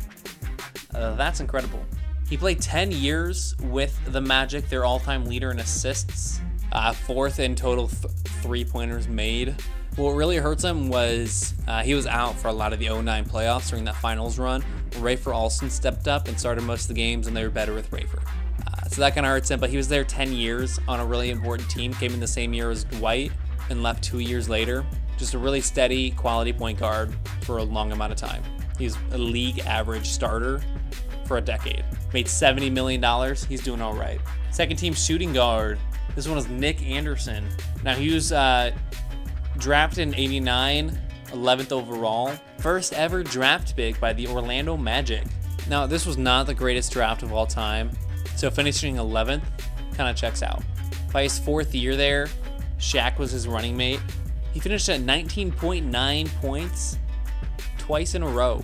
Uh, 0.96 1.16
that's 1.16 1.42
incredible. 1.42 1.86
He 2.30 2.38
played 2.38 2.62
10 2.62 2.94
years 2.94 3.56
with 3.60 4.00
the 4.14 4.22
Magic, 4.22 4.70
their 4.70 4.86
all 4.86 5.00
time 5.00 5.26
leader 5.26 5.52
in 5.52 5.60
assists, 5.60 6.40
uh, 6.72 6.94
fourth 6.94 7.42
in 7.42 7.56
total 7.56 7.90
th- 7.90 8.14
three 8.42 8.64
pointers 8.64 9.10
made. 9.10 9.54
What 9.98 10.12
really 10.12 10.38
hurts 10.38 10.64
him 10.64 10.88
was 10.88 11.54
uh, 11.68 11.84
he 11.84 11.94
was 11.94 12.08
out 12.08 12.40
for 12.40 12.48
a 12.48 12.54
lot 12.54 12.72
of 12.72 12.80
the 12.80 12.88
09 12.88 13.26
playoffs 13.26 13.70
during 13.70 13.84
that 13.84 13.98
finals 13.98 14.40
run. 14.40 14.64
Rafer 14.96 15.34
Alston 15.34 15.70
stepped 15.70 16.08
up 16.08 16.28
and 16.28 16.40
started 16.40 16.64
most 16.64 16.84
of 16.84 16.88
the 16.90 16.94
games, 16.94 17.28
and 17.28 17.36
they 17.36 17.44
were 17.44 17.50
better 17.50 17.74
with 17.74 17.90
Rafer. 17.92 18.22
Uh, 18.68 18.88
so 18.88 19.02
that 19.02 19.16
kind 19.16 19.26
of 19.26 19.32
hurts 19.32 19.50
him, 19.50 19.60
but 19.60 19.70
he 19.70 19.78
was 19.78 19.88
there 19.88 20.04
10 20.04 20.34
years 20.34 20.80
on 20.88 21.00
a 21.00 21.06
really 21.06 21.30
important 21.30 21.70
team, 21.70 21.94
came 21.94 22.14
in 22.14 22.20
the 22.20 22.28
same 22.28 22.54
year 22.54 22.72
as 22.72 22.84
Dwight, 22.84 23.32
and 23.70 23.84
left 23.84 24.04
two 24.04 24.20
years 24.20 24.50
later. 24.50 24.86
Just 25.18 25.34
a 25.34 25.38
really 25.38 25.62
steady, 25.62 26.12
quality 26.12 26.54
point 26.54 26.80
guard 26.80 27.14
for 27.42 27.60
a 27.60 27.64
long 27.64 27.92
amount 27.92 28.12
of 28.12 28.18
time. 28.18 28.44
He's 28.78 28.98
a 29.12 29.18
league 29.18 29.60
average 29.60 30.08
starter 30.08 30.62
for 31.26 31.38
a 31.38 31.42
decade. 31.42 31.86
Made 32.14 32.26
$70 32.26 32.72
million. 32.72 33.02
He's 33.48 33.64
doing 33.64 33.82
all 33.82 33.94
right. 33.94 34.20
Second 34.52 34.78
team 34.78 34.94
shooting 34.94 35.34
guard. 35.34 35.80
This 36.16 36.28
one 36.28 36.36
was 36.36 36.48
Nick 36.48 36.82
Anderson. 36.84 37.48
Now 37.84 37.96
he 37.96 38.14
was 38.14 38.32
uh, 38.32 38.72
drafted 39.58 40.08
in 40.08 40.16
89, 40.16 41.00
11th 41.34 41.72
overall. 41.72 42.34
First 42.60 42.94
ever 42.94 43.24
draft 43.24 43.76
pick 43.76 44.00
by 44.00 44.14
the 44.14 44.28
Orlando 44.28 44.78
Magic. 44.78 45.24
Now, 45.70 45.86
this 45.86 46.06
was 46.06 46.18
not 46.18 46.46
the 46.46 46.54
greatest 46.54 46.92
draft 46.92 47.24
of 47.24 47.34
all 47.34 47.46
time, 47.46 47.92
so 48.36 48.50
finishing 48.50 48.96
11th 48.96 49.44
kind 49.96 50.10
of 50.10 50.16
checks 50.16 50.42
out. 50.42 50.64
By 51.12 51.24
his 51.24 51.38
fourth 51.38 51.74
year 51.76 51.96
there, 51.96 52.28
Shaq 52.78 53.18
was 53.18 53.32
his 53.32 53.48
running 53.48 53.78
mate. 53.78 54.00
He 54.54 54.60
finished 54.60 54.90
at 54.90 55.02
19.9 55.02 56.36
points 56.36 56.98
twice 57.78 58.16
in 58.16 58.24
a 58.24 58.28
row. 58.28 58.64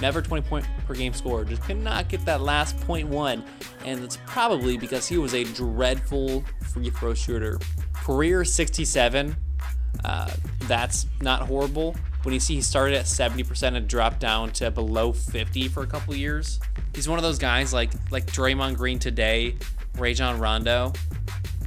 Never 0.00 0.20
20 0.20 0.42
point 0.48 0.66
per 0.86 0.94
game 0.94 1.12
score. 1.12 1.44
Just 1.44 1.62
could 1.62 1.76
not 1.76 2.08
get 2.08 2.24
that 2.24 2.40
last 2.40 2.78
point 2.80 3.08
one. 3.08 3.44
And 3.84 4.02
it's 4.02 4.18
probably 4.26 4.76
because 4.76 5.06
he 5.06 5.18
was 5.18 5.34
a 5.34 5.44
dreadful 5.44 6.42
free 6.62 6.90
throw 6.90 7.14
shooter. 7.14 7.58
Career 7.92 8.44
67 8.44 9.36
uh, 10.04 10.30
that's 10.62 11.06
not 11.20 11.42
horrible. 11.42 11.96
When 12.22 12.32
you 12.32 12.40
see 12.40 12.56
he 12.56 12.62
started 12.62 12.96
at 12.96 13.06
70% 13.06 13.76
and 13.76 13.88
dropped 13.88 14.20
down 14.20 14.52
to 14.52 14.70
below 14.70 15.12
50 15.12 15.68
for 15.68 15.82
a 15.82 15.86
couple 15.86 16.14
years, 16.14 16.60
he's 16.94 17.08
one 17.08 17.18
of 17.18 17.22
those 17.22 17.38
guys 17.38 17.72
like 17.72 17.90
like 18.10 18.26
Draymond 18.26 18.76
Green 18.76 18.98
today, 18.98 19.56
Rajon 19.98 20.38
Rondo, 20.38 20.92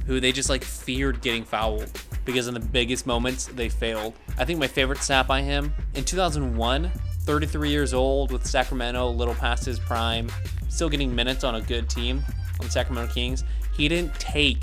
who 0.06 0.20
they 0.20 0.32
just 0.32 0.48
like 0.48 0.64
feared 0.64 1.20
getting 1.20 1.44
fouled 1.44 1.90
because 2.24 2.48
in 2.48 2.54
the 2.54 2.60
biggest 2.60 3.06
moments 3.06 3.46
they 3.46 3.68
failed. 3.68 4.14
I 4.38 4.44
think 4.44 4.58
my 4.58 4.66
favorite 4.66 4.98
stat 4.98 5.26
by 5.26 5.42
him 5.42 5.72
in 5.94 6.04
2001, 6.04 6.90
33 7.20 7.70
years 7.70 7.94
old 7.94 8.32
with 8.32 8.46
Sacramento, 8.46 9.06
a 9.06 9.10
little 9.10 9.34
past 9.34 9.64
his 9.64 9.78
prime, 9.78 10.30
still 10.68 10.88
getting 10.88 11.14
minutes 11.14 11.44
on 11.44 11.54
a 11.54 11.60
good 11.60 11.88
team 11.88 12.22
on 12.60 12.66
the 12.66 12.72
Sacramento 12.72 13.12
Kings. 13.12 13.44
He 13.74 13.88
didn't 13.88 14.14
take 14.14 14.62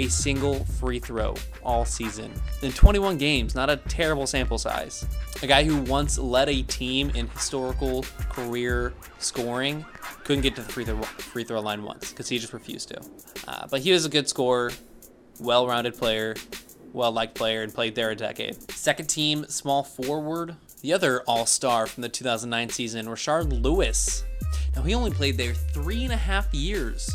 a 0.00 0.08
single 0.08 0.64
free 0.64 0.98
throw 0.98 1.34
all 1.62 1.84
season. 1.84 2.32
In 2.62 2.72
21 2.72 3.18
games, 3.18 3.54
not 3.54 3.68
a 3.68 3.76
terrible 3.76 4.26
sample 4.26 4.56
size. 4.56 5.06
A 5.42 5.46
guy 5.46 5.62
who 5.62 5.76
once 5.82 6.18
led 6.18 6.48
a 6.48 6.62
team 6.62 7.10
in 7.10 7.28
historical 7.28 8.04
career 8.30 8.94
scoring 9.18 9.84
couldn't 10.24 10.42
get 10.42 10.56
to 10.56 10.62
the 10.62 10.72
free 10.72 10.84
throw, 10.84 11.02
free 11.02 11.44
throw 11.44 11.60
line 11.60 11.82
once 11.82 12.10
because 12.10 12.28
he 12.28 12.38
just 12.38 12.52
refused 12.52 12.88
to. 12.88 13.00
Uh, 13.46 13.66
but 13.70 13.80
he 13.82 13.92
was 13.92 14.06
a 14.06 14.08
good 14.08 14.28
scorer, 14.28 14.72
well 15.38 15.66
rounded 15.66 15.96
player, 15.96 16.34
well 16.94 17.12
liked 17.12 17.34
player, 17.34 17.62
and 17.62 17.74
played 17.74 17.94
there 17.94 18.10
a 18.10 18.16
decade. 18.16 18.70
Second 18.70 19.06
team, 19.06 19.44
small 19.48 19.82
forward. 19.82 20.56
The 20.80 20.94
other 20.94 21.22
all 21.26 21.44
star 21.44 21.86
from 21.86 22.00
the 22.00 22.08
2009 22.08 22.70
season, 22.70 23.06
Rashard 23.06 23.62
Lewis. 23.62 24.24
Now, 24.74 24.82
he 24.82 24.94
only 24.94 25.10
played 25.10 25.36
there 25.36 25.52
three 25.52 26.04
and 26.04 26.12
a 26.12 26.16
half 26.16 26.52
years 26.54 27.14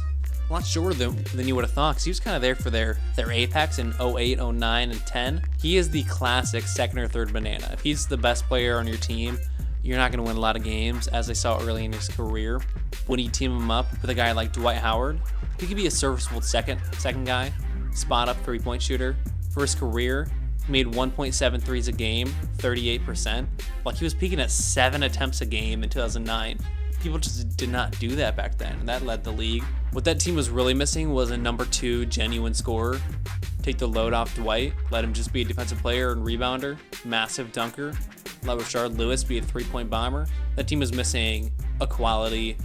a 0.49 0.53
lot 0.53 0.65
shorter 0.65 0.93
than, 0.93 1.23
than 1.35 1.47
you 1.47 1.55
would 1.55 1.63
have 1.63 1.73
thought 1.73 1.93
because 1.93 2.03
he 2.03 2.11
was 2.11 2.19
kind 2.19 2.35
of 2.35 2.41
there 2.41 2.55
for 2.55 2.69
their, 2.69 2.97
their 3.15 3.31
apex 3.31 3.79
in 3.79 3.93
08, 3.99 4.39
09, 4.39 4.91
and 4.91 5.05
10. 5.05 5.41
He 5.59 5.77
is 5.77 5.89
the 5.89 6.03
classic 6.03 6.63
second 6.63 6.99
or 6.99 7.07
third 7.07 7.33
banana. 7.33 7.69
If 7.73 7.81
he's 7.81 8.05
the 8.07 8.17
best 8.17 8.45
player 8.47 8.77
on 8.77 8.87
your 8.87 8.97
team, 8.97 9.39
you're 9.81 9.97
not 9.97 10.11
going 10.11 10.23
to 10.23 10.27
win 10.27 10.37
a 10.37 10.39
lot 10.39 10.55
of 10.55 10.63
games, 10.63 11.07
as 11.07 11.29
I 11.29 11.33
saw 11.33 11.59
early 11.61 11.85
in 11.85 11.93
his 11.93 12.09
career. 12.09 12.61
When 13.07 13.19
you 13.19 13.29
team 13.29 13.55
him 13.55 13.71
up 13.71 13.91
with 14.01 14.09
a 14.09 14.15
guy 14.15 14.31
like 14.31 14.51
Dwight 14.51 14.77
Howard, 14.77 15.19
he 15.59 15.67
could 15.67 15.77
be 15.77 15.87
a 15.87 15.91
serviceable 15.91 16.41
second 16.41 16.81
second 16.97 17.25
guy, 17.25 17.53
spot 17.93 18.27
up 18.27 18.37
three 18.43 18.59
point 18.59 18.81
shooter. 18.81 19.15
For 19.51 19.61
his 19.61 19.75
career, 19.75 20.27
he 20.65 20.71
made 20.71 20.87
1.7 20.87 21.61
threes 21.61 21.87
a 21.87 21.91
game, 21.91 22.27
38%. 22.57 23.45
Like 23.85 23.95
he 23.95 24.03
was 24.03 24.13
peaking 24.13 24.39
at 24.39 24.51
seven 24.51 25.03
attempts 25.03 25.41
a 25.41 25.45
game 25.45 25.83
in 25.83 25.89
2009 25.89 26.59
people 27.05 27.19
just 27.19 27.55
did 27.55 27.69
not 27.69 27.91
do 27.99 28.15
that 28.15 28.35
back 28.35 28.57
then, 28.57 28.79
and 28.79 28.89
that 28.89 29.03
led 29.03 29.23
the 29.23 29.31
league. 29.31 29.63
What 29.91 30.03
that 30.05 30.19
team 30.19 30.35
was 30.35 30.49
really 30.49 30.73
missing 30.73 31.13
was 31.13 31.29
a 31.29 31.37
number 31.37 31.63
two 31.65 32.07
genuine 32.07 32.55
scorer. 32.55 32.99
Take 33.61 33.77
the 33.77 33.87
load 33.87 34.11
off 34.11 34.33
Dwight, 34.33 34.73
let 34.89 35.03
him 35.03 35.13
just 35.13 35.31
be 35.31 35.43
a 35.43 35.45
defensive 35.45 35.77
player 35.77 36.13
and 36.13 36.25
rebounder, 36.25 36.79
massive 37.05 37.51
dunker. 37.51 37.93
Let 38.41 38.57
Rashard 38.57 38.97
Lewis 38.97 39.23
be 39.23 39.37
a 39.37 39.41
three 39.43 39.65
point 39.65 39.87
bomber. 39.87 40.25
That 40.55 40.67
team 40.67 40.79
was 40.79 40.93
missing 40.93 41.51
a 41.79 41.85
quality 41.85 42.57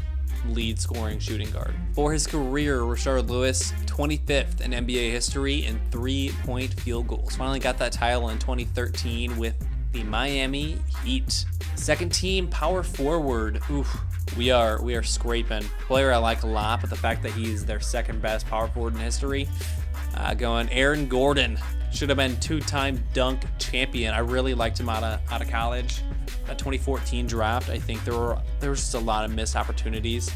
lead 0.48 0.80
scoring 0.80 1.18
shooting 1.18 1.50
guard. 1.50 1.74
For 1.92 2.10
his 2.10 2.26
career, 2.26 2.80
Rashard 2.80 3.28
Lewis, 3.28 3.72
25th 3.84 4.62
in 4.62 4.70
NBA 4.70 5.10
history 5.10 5.66
in 5.66 5.78
three 5.90 6.32
point 6.44 6.72
field 6.80 7.08
goals. 7.08 7.36
Finally 7.36 7.60
got 7.60 7.76
that 7.76 7.92
title 7.92 8.30
in 8.30 8.38
2013 8.38 9.36
with 9.36 9.54
the 9.92 10.02
Miami 10.04 10.78
Heat. 11.04 11.44
Second 11.74 12.10
team 12.10 12.48
power 12.48 12.82
forward. 12.82 13.60
Oof, 13.70 14.00
we 14.36 14.50
are 14.50 14.80
we 14.82 14.94
are 14.94 15.02
scraping. 15.02 15.62
Player 15.86 16.12
I 16.12 16.16
like 16.18 16.42
a 16.42 16.46
lot, 16.46 16.80
but 16.80 16.90
the 16.90 16.96
fact 16.96 17.22
that 17.22 17.32
he's 17.32 17.64
their 17.64 17.80
second 17.80 18.22
best 18.22 18.46
power 18.46 18.68
forward 18.68 18.94
in 18.94 19.00
history, 19.00 19.48
uh, 20.16 20.34
going 20.34 20.68
Aaron 20.70 21.08
Gordon 21.08 21.58
should 21.92 22.08
have 22.08 22.18
been 22.18 22.38
two-time 22.38 23.02
dunk 23.12 23.42
champion. 23.58 24.14
I 24.14 24.20
really 24.20 24.54
liked 24.54 24.78
him 24.78 24.88
out 24.88 25.02
of 25.02 25.20
out 25.32 25.42
of 25.42 25.50
college. 25.50 26.02
That 26.46 26.58
2014 26.58 27.26
draft, 27.26 27.68
I 27.68 27.78
think 27.78 28.04
there 28.04 28.14
were 28.14 28.38
there 28.60 28.70
was 28.70 28.80
just 28.80 28.94
a 28.94 28.98
lot 28.98 29.24
of 29.24 29.34
missed 29.34 29.56
opportunities 29.56 30.30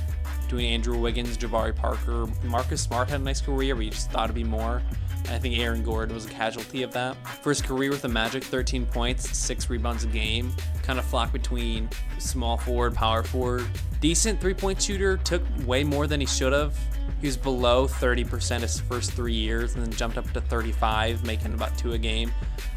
Andrew 0.60 0.98
Wiggins, 0.98 1.36
Jabari 1.36 1.74
Parker. 1.74 2.26
Marcus 2.44 2.82
Smart 2.82 3.08
had 3.08 3.20
a 3.20 3.24
nice 3.24 3.40
career, 3.40 3.74
but 3.74 3.84
you 3.84 3.90
just 3.90 4.10
thought 4.10 4.24
it'd 4.24 4.34
be 4.34 4.44
more. 4.44 4.82
I 5.30 5.38
think 5.38 5.58
Aaron 5.58 5.82
Gordon 5.82 6.14
was 6.14 6.26
a 6.26 6.30
casualty 6.30 6.82
of 6.82 6.92
that. 6.92 7.16
First 7.42 7.64
career 7.64 7.90
with 7.90 8.02
the 8.02 8.08
Magic, 8.08 8.44
13 8.44 8.84
points, 8.86 9.36
6 9.36 9.70
rebounds 9.70 10.04
a 10.04 10.08
game. 10.08 10.52
Kind 10.82 10.98
of 10.98 11.04
flocked 11.06 11.32
between 11.32 11.88
small 12.18 12.58
forward, 12.58 12.94
power 12.94 13.22
forward. 13.22 13.66
Decent 14.00 14.40
three 14.40 14.52
point 14.52 14.80
shooter, 14.82 15.16
took 15.18 15.42
way 15.66 15.82
more 15.82 16.06
than 16.06 16.20
he 16.20 16.26
should 16.26 16.52
have. 16.52 16.78
He 17.20 17.26
was 17.26 17.36
below 17.36 17.86
30% 17.86 18.60
his 18.60 18.80
first 18.80 19.12
three 19.12 19.32
years 19.32 19.74
and 19.74 19.84
then 19.84 19.92
jumped 19.92 20.18
up 20.18 20.30
to 20.32 20.40
35, 20.40 21.24
making 21.24 21.54
about 21.54 21.76
two 21.78 21.92
a 21.92 21.98
game. 21.98 22.32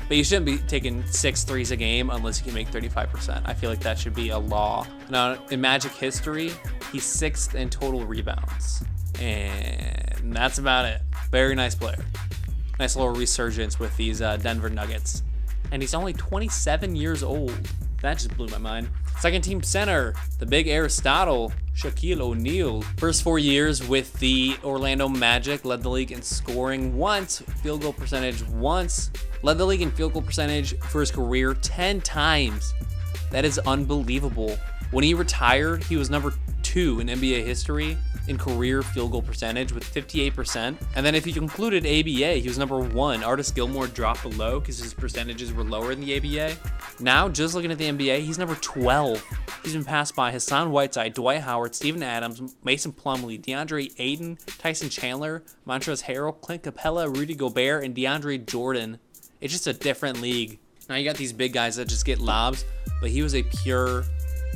But 0.08 0.16
you 0.16 0.24
shouldn't 0.24 0.46
be 0.46 0.58
taking 0.60 1.06
six 1.08 1.44
threes 1.44 1.72
a 1.72 1.76
game 1.76 2.10
unless 2.10 2.40
you 2.40 2.46
can 2.46 2.54
make 2.54 2.72
35%. 2.72 3.42
I 3.46 3.54
feel 3.54 3.70
like 3.70 3.82
that 3.82 4.00
should 4.00 4.14
be 4.14 4.30
a 4.30 4.38
law. 4.38 4.88
Now, 5.10 5.38
in 5.52 5.60
Magic 5.60 5.92
history, 5.92 6.52
he's 6.94 7.04
sixth 7.04 7.56
in 7.56 7.70
total 7.70 8.06
rebounds. 8.06 8.86
And 9.20 10.34
that's 10.34 10.60
about 10.60 10.86
it. 10.86 11.02
Very 11.30 11.56
nice 11.56 11.76
player. 11.76 12.06
Nice 12.80 12.96
little 12.96 13.12
resurgence 13.14 13.80
with 13.80 13.96
these 13.98 14.22
uh, 14.22 14.38
Denver 14.38 14.70
Nuggets. 14.70 15.24
And 15.72 15.82
he's 15.82 15.94
only 15.94 16.14
27 16.14 16.96
years 16.96 17.22
old. 17.22 17.70
That 18.02 18.14
just 18.14 18.36
blew 18.38 18.48
my 18.48 18.60
mind. 18.60 18.90
Second 19.20 19.42
team 19.42 19.62
center, 19.64 20.14
the 20.40 20.46
big 20.46 20.68
Aristotle, 20.68 21.52
Shaquille 21.78 22.22
O'Neal. 22.22 22.82
First 22.98 23.22
four 23.22 23.38
years 23.38 23.88
with 23.88 24.12
the 24.14 24.58
Orlando 24.64 25.08
Magic, 25.08 25.64
led 25.64 25.84
the 25.84 25.90
league 25.90 26.12
in 26.12 26.24
scoring 26.24 26.98
once, 26.98 27.42
field 27.62 27.84
goal 27.84 27.94
percentage 27.94 28.42
once, 28.48 29.12
led 29.44 29.60
the 29.60 29.66
league 29.66 29.84
in 29.84 29.92
field 29.92 30.14
goal 30.14 30.24
percentage 30.24 30.76
for 30.80 31.02
his 31.02 31.12
career 31.12 31.54
10 31.54 32.02
times. 32.02 32.74
That 33.30 33.46
is 33.46 33.60
unbelievable. 33.60 34.58
When 34.90 35.04
he 35.04 35.14
retired, 35.14 35.84
he 35.84 35.98
was 35.98 36.10
number 36.10 36.34
two 36.78 37.00
in 37.00 37.08
NBA 37.08 37.44
history 37.44 37.98
in 38.28 38.38
career 38.38 38.84
field 38.84 39.12
goal 39.12 39.24
percentage 39.24 39.72
with 39.72 39.84
58%. 39.84 40.78
And 40.96 41.04
then 41.04 41.16
if 41.16 41.26
you 41.26 41.34
included 41.42 41.88
ABA, 41.88 42.36
he 42.36 42.48
was 42.48 42.60
number 42.60 42.78
one. 42.78 43.24
Artis 43.24 43.50
Gilmore 43.50 43.88
dropped 43.88 44.22
below 44.22 44.60
because 44.60 44.78
his 44.78 44.94
percentages 44.94 45.52
were 45.52 45.64
lower 45.64 45.92
in 45.92 46.00
the 46.00 46.16
ABA. 46.16 46.56
Now, 47.00 47.30
just 47.30 47.56
looking 47.56 47.72
at 47.72 47.80
the 47.80 47.90
NBA, 47.90 48.20
he's 48.20 48.38
number 48.38 48.54
12. 48.54 49.24
He's 49.64 49.74
been 49.74 49.86
passed 49.86 50.16
by 50.16 50.32
Hassan 50.32 50.70
Whiteside, 50.70 51.16
Dwight 51.16 51.42
Howard, 51.42 51.74
Steven 51.74 52.04
Adams, 52.04 52.56
Mason 52.64 52.92
Plumlee, 52.92 53.42
DeAndre 53.42 53.92
Ayton, 53.98 54.38
Tyson 54.60 54.90
Chandler, 54.90 55.42
Montrezl 55.68 56.04
Harrell, 56.04 56.40
Clint 56.40 56.62
Capela, 56.62 57.08
Rudy 57.12 57.34
Gobert, 57.34 57.86
and 57.86 57.96
DeAndre 57.96 58.46
Jordan. 58.46 59.00
It's 59.42 59.52
just 59.52 59.66
a 59.66 59.74
different 59.74 60.22
league. 60.22 60.60
Now 60.90 60.96
you 60.96 61.06
got 61.06 61.18
these 61.18 61.34
big 61.34 61.54
guys 61.54 61.78
that 61.78 61.88
just 61.88 62.06
get 62.06 62.20
lobs, 62.20 62.66
but 63.02 63.10
he 63.10 63.24
was 63.24 63.34
a 63.34 63.42
pure 63.42 64.04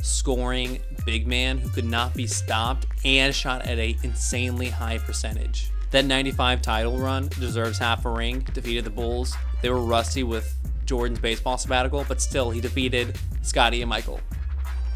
scoring 0.02 0.80
big 1.06 1.26
man 1.26 1.58
who 1.58 1.68
could 1.70 1.84
not 1.84 2.14
be 2.14 2.26
stopped 2.26 2.86
and 3.04 3.34
shot 3.34 3.62
at 3.62 3.78
a 3.78 3.96
insanely 4.02 4.68
high 4.68 4.98
percentage. 4.98 5.70
That 5.90 6.04
95 6.04 6.62
title 6.62 6.98
run 6.98 7.28
deserves 7.38 7.78
half 7.78 8.04
a 8.04 8.10
ring. 8.10 8.40
Defeated 8.52 8.84
the 8.84 8.90
Bulls. 8.90 9.34
They 9.60 9.70
were 9.70 9.80
rusty 9.80 10.22
with 10.22 10.54
Jordan's 10.86 11.20
baseball 11.20 11.58
sabbatical, 11.58 12.04
but 12.08 12.20
still 12.20 12.50
he 12.50 12.60
defeated 12.60 13.18
Scottie 13.42 13.82
and 13.82 13.88
Michael 13.88 14.20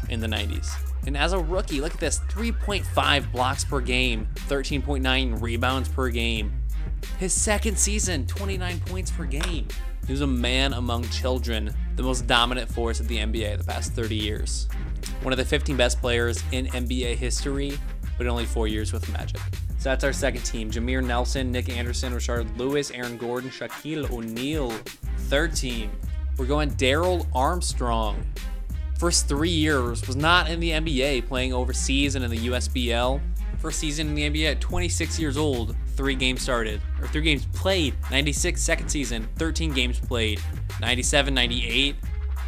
in 0.09 0.19
the 0.19 0.27
90s. 0.27 0.71
And 1.05 1.15
as 1.15 1.33
a 1.33 1.39
rookie, 1.39 1.81
look 1.81 1.93
at 1.93 1.99
this 1.99 2.19
3.5 2.29 3.31
blocks 3.31 3.63
per 3.63 3.79
game, 3.79 4.27
13.9 4.47 5.41
rebounds 5.41 5.87
per 5.87 6.09
game. 6.09 6.51
His 7.17 7.31
second 7.31 7.77
season, 7.77 8.25
29 8.27 8.79
points 8.81 9.11
per 9.11 9.25
game. 9.25 9.67
He 10.05 10.11
was 10.11 10.21
a 10.21 10.27
man 10.27 10.73
among 10.73 11.07
children, 11.09 11.73
the 11.97 12.03
most 12.03 12.27
dominant 12.27 12.71
force 12.71 12.99
of 12.99 13.07
the 13.07 13.17
NBA 13.17 13.57
the 13.57 13.63
past 13.63 13.91
30 13.93 14.15
years. 14.15 14.69
One 15.23 15.33
of 15.33 15.37
the 15.37 15.45
15 15.45 15.75
best 15.75 15.99
players 15.99 16.41
in 16.51 16.67
NBA 16.67 17.15
history, 17.15 17.77
but 18.17 18.27
only 18.27 18.45
four 18.45 18.67
years 18.67 18.93
with 18.93 19.11
Magic. 19.11 19.41
So 19.79 19.89
that's 19.89 20.03
our 20.03 20.13
second 20.13 20.43
team. 20.43 20.71
Jameer 20.71 21.03
Nelson, 21.03 21.51
Nick 21.51 21.69
Anderson, 21.69 22.13
Richard 22.13 22.55
Lewis, 22.57 22.91
Aaron 22.91 23.17
Gordon, 23.17 23.49
Shaquille 23.49 24.09
O'Neal. 24.11 24.71
Third 25.27 25.55
team, 25.55 25.91
we're 26.37 26.45
going 26.45 26.69
Darrell 26.69 27.25
Armstrong. 27.33 28.23
First 28.99 29.27
three 29.27 29.49
years 29.49 30.05
was 30.07 30.15
not 30.15 30.49
in 30.49 30.59
the 30.59 30.71
NBA, 30.71 31.27
playing 31.27 31.51
overseas 31.51 32.15
and 32.15 32.23
in 32.23 32.29
the 32.29 32.47
USBL. 32.47 33.19
First 33.57 33.79
season 33.79 34.07
in 34.09 34.15
the 34.15 34.29
NBA 34.29 34.51
at 34.51 34.61
26 34.61 35.19
years 35.19 35.37
old, 35.37 35.75
three 35.97 36.15
games 36.15 36.41
started, 36.41 36.79
or 37.01 37.07
three 37.07 37.23
games 37.23 37.45
played. 37.47 37.95
96 38.11 38.61
second 38.61 38.87
season, 38.87 39.27
13 39.35 39.73
games 39.73 39.99
played. 39.99 40.39
97, 40.79 41.33
98, 41.33 41.95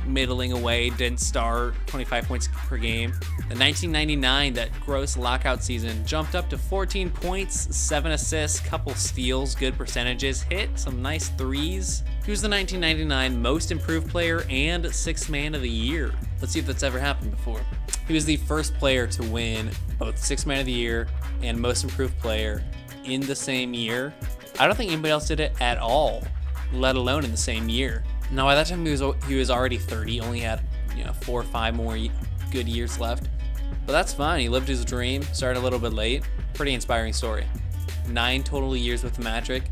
middling 0.05 0.51
away, 0.51 0.91
didn't 0.91 1.19
start, 1.19 1.73
25 1.88 2.25
points 2.25 2.47
per 2.53 2.77
game. 2.77 3.12
The 3.49 3.55
1999, 3.55 4.53
that 4.53 4.69
gross 4.85 5.17
lockout 5.17 5.63
season, 5.63 6.05
jumped 6.05 6.35
up 6.35 6.49
to 6.51 6.57
14 6.57 7.09
points, 7.09 7.75
7 7.75 8.12
assists, 8.12 8.59
couple 8.59 8.93
steals, 8.93 9.55
good 9.55 9.75
percentages, 9.75 10.43
hit 10.43 10.69
some 10.77 11.01
nice 11.01 11.29
threes. 11.29 12.03
He 12.23 12.31
was 12.31 12.41
the 12.41 12.49
1999 12.49 13.41
most 13.41 13.71
improved 13.71 14.09
player 14.09 14.45
and 14.49 14.93
sixth 14.93 15.29
man 15.29 15.55
of 15.55 15.62
the 15.62 15.69
year. 15.69 16.13
Let's 16.39 16.53
see 16.53 16.59
if 16.59 16.67
that's 16.67 16.83
ever 16.83 16.99
happened 16.99 17.31
before. 17.31 17.62
He 18.07 18.13
was 18.13 18.25
the 18.25 18.38
first 18.38 18.75
player 18.75 19.07
to 19.07 19.23
win 19.23 19.71
both 19.97 20.17
sixth 20.17 20.45
man 20.45 20.59
of 20.59 20.65
the 20.67 20.71
year 20.71 21.07
and 21.41 21.59
most 21.59 21.83
improved 21.83 22.17
player 22.19 22.63
in 23.11 23.21
the 23.21 23.35
same 23.35 23.73
year. 23.73 24.13
I 24.59 24.67
don't 24.67 24.75
think 24.75 24.91
anybody 24.91 25.11
else 25.11 25.27
did 25.27 25.39
it 25.39 25.53
at 25.61 25.77
all, 25.77 26.23
let 26.73 26.95
alone 26.95 27.23
in 27.23 27.31
the 27.31 27.37
same 27.37 27.69
year. 27.69 28.03
Now 28.31 28.45
by 28.45 28.55
that 28.55 28.67
time 28.67 28.85
he 28.85 28.91
was 28.91 29.01
he 29.27 29.35
was 29.35 29.49
already 29.49 29.77
30, 29.77 30.21
only 30.21 30.39
had 30.39 30.61
you 30.95 31.03
know 31.03 31.13
four 31.13 31.41
or 31.41 31.45
five 31.45 31.75
more 31.75 31.97
good 32.51 32.67
years 32.67 32.99
left. 32.99 33.29
But 33.85 33.93
that's 33.93 34.13
fine. 34.13 34.41
He 34.41 34.49
lived 34.49 34.67
his 34.67 34.85
dream. 34.85 35.23
Started 35.33 35.59
a 35.59 35.63
little 35.63 35.79
bit 35.79 35.93
late. 35.93 36.23
Pretty 36.53 36.73
inspiring 36.73 37.13
story. 37.13 37.45
Nine 38.07 38.43
total 38.43 38.75
years 38.75 39.03
with 39.03 39.15
the 39.15 39.23
Magic, 39.23 39.63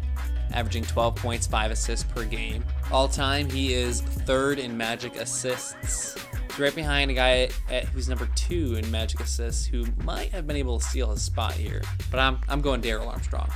averaging 0.54 0.84
12 0.84 1.16
points, 1.16 1.48
five 1.48 1.72
assists 1.72 2.10
per 2.12 2.24
game. 2.24 2.64
All 2.92 3.08
time, 3.08 3.50
he 3.50 3.74
is 3.74 4.02
third 4.02 4.60
in 4.60 4.76
Magic 4.76 5.16
assists. 5.18 6.16
Right 6.60 6.74
behind 6.74 7.12
a 7.12 7.14
guy 7.14 7.50
at, 7.70 7.86
who's 7.86 8.10
number 8.10 8.28
two 8.34 8.76
in 8.76 8.90
Magic 8.90 9.20
assists, 9.20 9.64
who 9.64 9.86
might 10.04 10.32
have 10.32 10.48
been 10.48 10.56
able 10.56 10.80
to 10.80 10.86
steal 10.86 11.12
his 11.12 11.22
spot 11.22 11.54
here. 11.54 11.84
But 12.10 12.20
I'm 12.20 12.40
I'm 12.50 12.62
going 12.62 12.82
Darrell 12.82 13.10
Armstrong. 13.10 13.52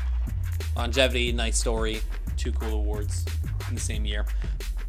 Longevity, 0.75 1.31
nice 1.31 1.57
story, 1.57 2.01
two 2.37 2.51
cool 2.51 2.75
awards 2.75 3.25
in 3.69 3.75
the 3.75 3.81
same 3.81 4.05
year. 4.05 4.27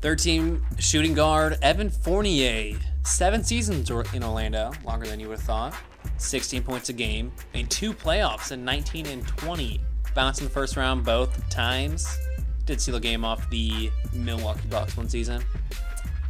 Third 0.03 0.19
team 0.19 0.63
shooting 0.79 1.15
guard 1.15 1.57
Evan 1.63 1.89
Fournier. 1.89 2.79
Seven 3.05 3.43
seasons 3.43 3.91
in 3.91 4.23
Orlando, 4.23 4.73
longer 4.85 5.07
than 5.07 5.19
you 5.19 5.29
would 5.29 5.39
have 5.39 5.47
thought. 5.47 5.75
16 6.19 6.63
points 6.63 6.91
a 6.91 6.93
game. 6.93 7.33
Made 7.55 7.71
two 7.71 7.95
playoffs 7.95 8.53
in 8.53 8.63
19 8.63 9.07
and 9.07 9.27
20. 9.27 9.81
Bounced 10.15 10.41
in 10.41 10.47
the 10.47 10.53
first 10.53 10.77
round 10.77 11.05
both 11.05 11.49
times. 11.49 12.19
Did 12.67 12.81
steal 12.81 12.97
a 12.97 13.01
game 13.01 13.25
off 13.25 13.49
the 13.49 13.91
Milwaukee 14.13 14.69
Bucks 14.69 14.97
one 14.97 15.09
season. 15.09 15.43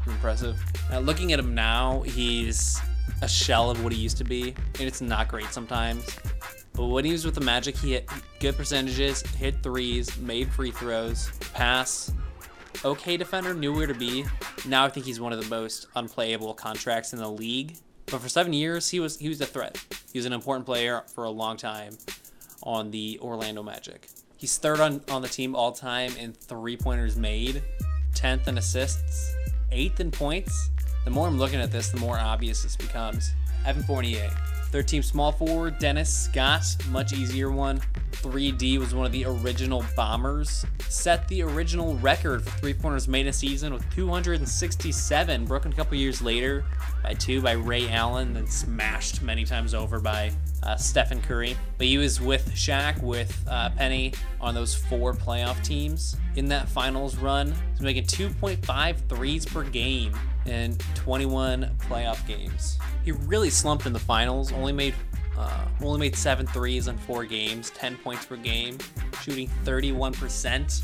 Impressive. 0.07 0.59
Now, 0.91 1.01
looking 1.01 1.33
at 1.33 1.39
him 1.39 1.55
now, 1.55 2.03
he's 2.03 2.81
a 3.23 3.29
shell 3.29 3.71
of 3.71 3.83
what 3.83 3.93
he 3.93 3.99
used 3.99 4.19
to 4.19 4.25
be, 4.25 4.55
and 4.79 4.83
it's 4.83 5.01
not 5.01 5.29
great 5.29 5.53
sometimes. 5.53 6.19
But 6.75 6.87
when 6.87 7.05
he 7.05 7.13
was 7.13 7.25
with 7.25 7.35
the 7.35 7.41
Magic, 7.41 7.77
he 7.77 7.93
hit 7.93 8.09
good 8.41 8.57
percentages, 8.57 9.23
hit 9.37 9.63
threes, 9.63 10.17
made 10.19 10.51
free 10.51 10.71
throws, 10.71 11.31
pass, 11.53 12.13
okay 12.85 13.17
defender, 13.17 13.55
knew 13.55 13.75
where 13.75 13.87
to 13.87 13.95
be. 13.95 14.25
Now 14.67 14.85
I 14.85 14.89
think 14.89 15.07
he's 15.07 15.21
one 15.21 15.33
of 15.33 15.43
the 15.43 15.49
most 15.49 15.87
unplayable 15.95 16.55
contracts 16.55 17.13
in 17.13 17.19
the 17.19 17.31
league. 17.31 17.77
But 18.07 18.21
for 18.21 18.29
seven 18.29 18.53
years, 18.53 18.89
he 18.89 19.01
was 19.01 19.19
he 19.19 19.29
was 19.29 19.41
a 19.41 19.47
threat. 19.47 19.83
He 20.13 20.19
was 20.19 20.27
an 20.27 20.33
important 20.33 20.67
player 20.67 21.03
for 21.15 21.25
a 21.25 21.31
long 21.31 21.57
time 21.57 21.97
on 22.63 22.91
the 22.91 23.19
Orlando 23.21 23.63
Magic. 23.63 24.09
He's 24.37 24.59
third 24.59 24.81
on, 24.81 25.01
on 25.09 25.23
the 25.23 25.29
team 25.29 25.55
all 25.55 25.73
time 25.73 26.17
in 26.17 26.33
three 26.33 26.77
pointers 26.77 27.17
made, 27.17 27.63
10th 28.15 28.49
in 28.49 28.59
assists, 28.59 29.37
8th 29.73 30.01
in 30.01 30.11
points. 30.11 30.71
The 31.05 31.11
more 31.11 31.27
I'm 31.27 31.39
looking 31.39 31.61
at 31.61 31.73
this, 31.73 31.91
the 31.91 31.99
more 31.99 32.19
obvious 32.19 32.63
this 32.63 32.77
becomes. 32.77 33.33
Evan 33.67 33.83
Fournier, 33.83 34.31
Third 34.73 34.89
team 34.89 35.03
small 35.03 35.33
forward, 35.33 35.79
Dennis 35.79 36.09
Scott, 36.11 36.65
much 36.89 37.13
easier 37.13 37.51
one. 37.51 37.83
3D 38.13 38.79
was 38.79 38.95
one 38.95 39.05
of 39.05 39.13
the 39.13 39.27
original 39.27 39.85
bombers. 39.95 40.65
Set 40.89 41.29
the 41.29 41.43
original 41.43 41.95
record 41.99 42.43
for 42.43 42.59
three 42.59 42.73
pointers 42.73 43.07
made 43.07 43.27
a 43.27 43.35
season 43.35 43.75
with 43.75 43.85
267, 43.95 45.45
broken 45.45 45.73
a 45.73 45.77
couple 45.77 45.99
years 45.99 46.23
later 46.23 46.65
by 47.03 47.13
two 47.13 47.43
by 47.43 47.53
Ray 47.53 47.91
Allen, 47.91 48.33
then 48.33 48.47
smashed 48.47 49.21
many 49.21 49.45
times 49.45 49.75
over 49.75 50.01
by 50.01 50.33
uh, 50.63 50.77
Stephen 50.77 51.21
Curry. 51.23 51.57
But 51.79 51.87
he 51.87 51.99
was 51.99 52.21
with 52.21 52.51
Shaq, 52.55 53.03
with 53.03 53.45
uh, 53.49 53.71
Penny 53.71 54.13
on 54.41 54.55
those 54.55 54.75
four 54.75 55.13
playoff 55.13 55.63
teams. 55.65 56.17
In 56.37 56.49
that 56.49 56.69
finals 56.69 57.17
run, 57.17 57.49
he 57.49 57.73
was 57.73 57.81
making 57.83 58.05
2.5 58.05 59.09
threes 59.09 59.45
per 59.47 59.65
game 59.65 60.13
in 60.47 60.77
21 60.95 61.71
playoff 61.89 62.27
games. 62.27 62.79
He 63.05 63.13
really 63.13 63.51
slumped 63.51 63.87
in 63.87 63.93
the 63.93 63.99
finals, 63.99 64.53
only 64.53 64.73
made 64.73 64.95
uh, 65.37 65.65
only 65.83 65.99
made 65.99 66.15
seven 66.15 66.47
threes 66.47 66.89
in 66.89 66.99
four 66.99 67.25
games, 67.25 67.71
10 67.71 67.97
points 67.97 68.27
per 68.27 68.37
game, 68.37 68.77
shooting 69.23 69.51
31%. 69.65 70.83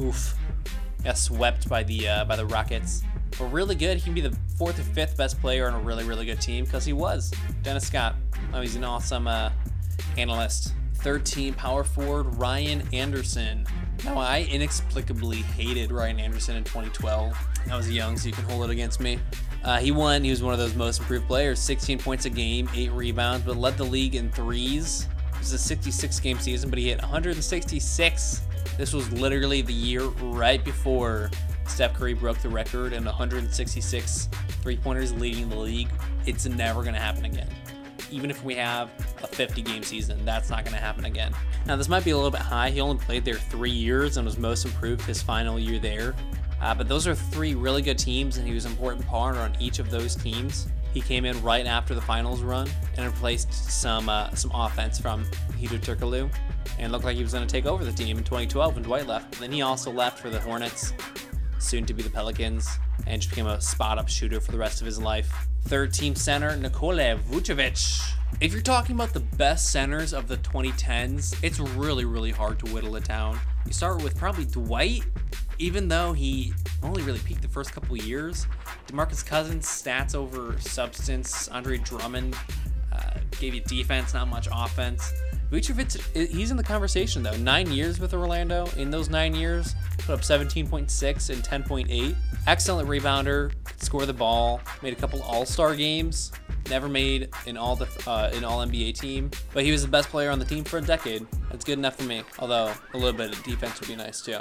Oof. 0.00 0.34
Got 1.04 1.18
swept 1.18 1.68
by 1.68 1.82
the 1.82 2.08
uh, 2.08 2.24
by 2.24 2.36
the 2.36 2.46
Rockets. 2.46 3.02
But 3.38 3.46
really 3.46 3.74
good. 3.74 3.98
He 3.98 4.02
can 4.02 4.14
be 4.14 4.20
the 4.20 4.36
fourth 4.56 4.78
or 4.78 4.82
fifth 4.82 5.16
best 5.16 5.40
player 5.40 5.68
on 5.68 5.74
a 5.74 5.78
really, 5.78 6.04
really 6.04 6.26
good 6.26 6.40
team 6.40 6.64
because 6.64 6.84
he 6.84 6.92
was. 6.92 7.32
Dennis 7.62 7.86
Scott. 7.86 8.16
Oh, 8.52 8.60
he's 8.60 8.76
an 8.76 8.84
awesome 8.84 9.26
uh, 9.26 9.50
analyst. 10.16 10.74
13 10.94 11.54
power 11.54 11.84
forward 11.84 12.34
Ryan 12.36 12.82
Anderson. 12.92 13.66
Now, 14.04 14.18
I 14.18 14.48
inexplicably 14.50 15.38
hated 15.38 15.92
Ryan 15.92 16.20
Anderson 16.20 16.56
in 16.56 16.64
2012. 16.64 17.36
I 17.70 17.76
was 17.76 17.90
young, 17.90 18.16
so 18.16 18.26
you 18.26 18.32
can 18.32 18.44
hold 18.44 18.64
it 18.64 18.70
against 18.70 19.00
me. 19.00 19.18
Uh, 19.64 19.78
he 19.78 19.90
won. 19.90 20.24
He 20.24 20.30
was 20.30 20.42
one 20.42 20.52
of 20.52 20.58
those 20.58 20.74
most 20.74 21.00
improved 21.00 21.26
players. 21.26 21.58
16 21.58 21.98
points 21.98 22.24
a 22.24 22.30
game, 22.30 22.68
8 22.74 22.92
rebounds, 22.92 23.44
but 23.44 23.56
led 23.56 23.76
the 23.76 23.84
league 23.84 24.14
in 24.14 24.30
threes. 24.30 25.06
It 25.32 25.38
was 25.38 25.52
a 25.52 25.58
66 25.58 26.20
game 26.20 26.38
season, 26.38 26.70
but 26.70 26.78
he 26.78 26.88
hit 26.88 27.00
166. 27.00 28.42
This 28.76 28.92
was 28.92 29.12
literally 29.12 29.62
the 29.62 29.72
year 29.72 30.02
right 30.02 30.64
before 30.64 31.30
Steph 31.66 31.94
Curry 31.94 32.14
broke 32.14 32.38
the 32.38 32.48
record 32.48 32.92
and 32.92 33.04
166 33.04 34.28
three 34.62 34.76
pointers 34.76 35.12
leading 35.12 35.48
the 35.48 35.56
league. 35.56 35.88
It's 36.26 36.46
never 36.46 36.82
going 36.82 36.94
to 36.94 37.00
happen 37.00 37.24
again. 37.24 37.48
Even 38.10 38.30
if 38.30 38.42
we 38.44 38.54
have 38.54 38.90
a 39.22 39.26
50 39.26 39.62
game 39.62 39.82
season, 39.82 40.24
that's 40.24 40.50
not 40.50 40.64
going 40.64 40.74
to 40.74 40.80
happen 40.80 41.04
again. 41.04 41.32
Now, 41.66 41.76
this 41.76 41.88
might 41.88 42.04
be 42.04 42.10
a 42.10 42.16
little 42.16 42.30
bit 42.30 42.40
high. 42.40 42.70
He 42.70 42.80
only 42.80 42.96
played 42.96 43.24
there 43.24 43.34
three 43.34 43.70
years 43.70 44.16
and 44.16 44.24
was 44.24 44.38
most 44.38 44.64
improved 44.64 45.02
his 45.02 45.22
final 45.22 45.58
year 45.58 45.78
there. 45.78 46.14
Uh, 46.60 46.74
but 46.74 46.88
those 46.88 47.06
are 47.06 47.14
three 47.14 47.54
really 47.54 47.82
good 47.82 47.98
teams, 47.98 48.36
and 48.36 48.46
he 48.46 48.52
was 48.54 48.64
an 48.64 48.72
important 48.72 49.06
part 49.06 49.36
on 49.36 49.54
each 49.60 49.78
of 49.78 49.90
those 49.90 50.16
teams. 50.16 50.68
He 50.92 51.00
came 51.00 51.24
in 51.24 51.40
right 51.42 51.66
after 51.66 51.94
the 51.94 52.00
finals 52.00 52.40
run 52.40 52.68
and 52.96 53.06
replaced 53.06 53.52
some 53.52 54.08
uh, 54.08 54.34
some 54.34 54.50
offense 54.52 54.98
from 54.98 55.24
Hedo 55.60 55.78
Turkoglu, 55.78 56.30
and 56.78 56.90
looked 56.90 57.04
like 57.04 57.16
he 57.16 57.22
was 57.22 57.32
going 57.32 57.46
to 57.46 57.50
take 57.50 57.66
over 57.66 57.84
the 57.84 57.92
team 57.92 58.18
in 58.18 58.24
2012 58.24 58.74
when 58.74 58.82
Dwight 58.82 59.06
left. 59.06 59.38
Then 59.38 59.52
he 59.52 59.62
also 59.62 59.92
left 59.92 60.18
for 60.18 60.30
the 60.30 60.40
Hornets, 60.40 60.92
soon 61.58 61.84
to 61.86 61.94
be 61.94 62.02
the 62.02 62.10
Pelicans, 62.10 62.68
and 63.06 63.20
just 63.20 63.30
became 63.30 63.46
a 63.46 63.60
spot 63.60 63.98
up 63.98 64.08
shooter 64.08 64.40
for 64.40 64.52
the 64.52 64.58
rest 64.58 64.80
of 64.80 64.86
his 64.86 65.00
life. 65.00 65.48
Third 65.64 65.92
team 65.92 66.14
center 66.14 66.56
Nikola 66.56 67.16
Vucevic. 67.30 68.14
If 68.40 68.52
you're 68.52 68.62
talking 68.62 68.94
about 68.94 69.12
the 69.12 69.20
best 69.20 69.70
centers 69.70 70.12
of 70.12 70.28
the 70.28 70.36
2010s, 70.38 71.36
it's 71.42 71.60
really 71.60 72.04
really 72.04 72.30
hard 72.30 72.58
to 72.60 72.66
whittle 72.72 72.96
it 72.96 73.04
down. 73.04 73.38
You 73.66 73.72
start 73.72 74.02
with 74.02 74.16
probably 74.16 74.44
Dwight, 74.44 75.04
even 75.58 75.88
though 75.88 76.12
he 76.12 76.52
only 76.82 77.02
really 77.02 77.18
peaked 77.18 77.42
the 77.42 77.48
first 77.48 77.72
couple 77.72 77.96
years. 77.96 78.46
DeMarcus 78.86 79.24
Cousins 79.24 79.66
stats 79.66 80.14
over 80.14 80.58
substance. 80.60 81.48
Andre 81.48 81.78
Drummond 81.78 82.36
uh, 82.92 83.14
gave 83.38 83.54
you 83.54 83.60
defense, 83.60 84.14
not 84.14 84.28
much 84.28 84.48
offense. 84.52 85.12
Vucevic, 85.50 86.28
he's 86.28 86.50
in 86.50 86.56
the 86.56 86.62
conversation 86.62 87.22
though. 87.22 87.36
Nine 87.36 87.70
years 87.70 88.00
with 88.00 88.12
Orlando. 88.12 88.66
In 88.76 88.90
those 88.90 89.08
nine 89.08 89.34
years, 89.34 89.74
put 89.98 90.10
up 90.14 90.20
17.6 90.20 91.30
and 91.30 91.42
10.8. 91.42 92.16
Excellent 92.46 92.88
rebounder, 92.88 93.52
score 93.78 94.04
the 94.04 94.12
ball, 94.12 94.60
made 94.82 94.92
a 94.92 94.96
couple 94.96 95.22
All-Star 95.22 95.74
games. 95.74 96.32
Never 96.68 96.88
made 96.88 97.30
an 97.46 97.56
all 97.56 97.76
the 97.76 97.86
uh, 98.06 98.30
an 98.34 98.44
All 98.44 98.58
NBA 98.58 98.98
team, 98.98 99.30
but 99.54 99.64
he 99.64 99.72
was 99.72 99.82
the 99.82 99.88
best 99.88 100.10
player 100.10 100.30
on 100.30 100.38
the 100.38 100.44
team 100.44 100.64
for 100.64 100.78
a 100.78 100.82
decade. 100.82 101.26
That's 101.50 101.64
good 101.64 101.78
enough 101.78 101.96
for 101.96 102.04
me. 102.04 102.22
Although 102.38 102.74
a 102.92 102.96
little 102.98 103.14
bit 103.14 103.32
of 103.32 103.42
defense 103.42 103.80
would 103.80 103.88
be 103.88 103.96
nice 103.96 104.20
too 104.20 104.40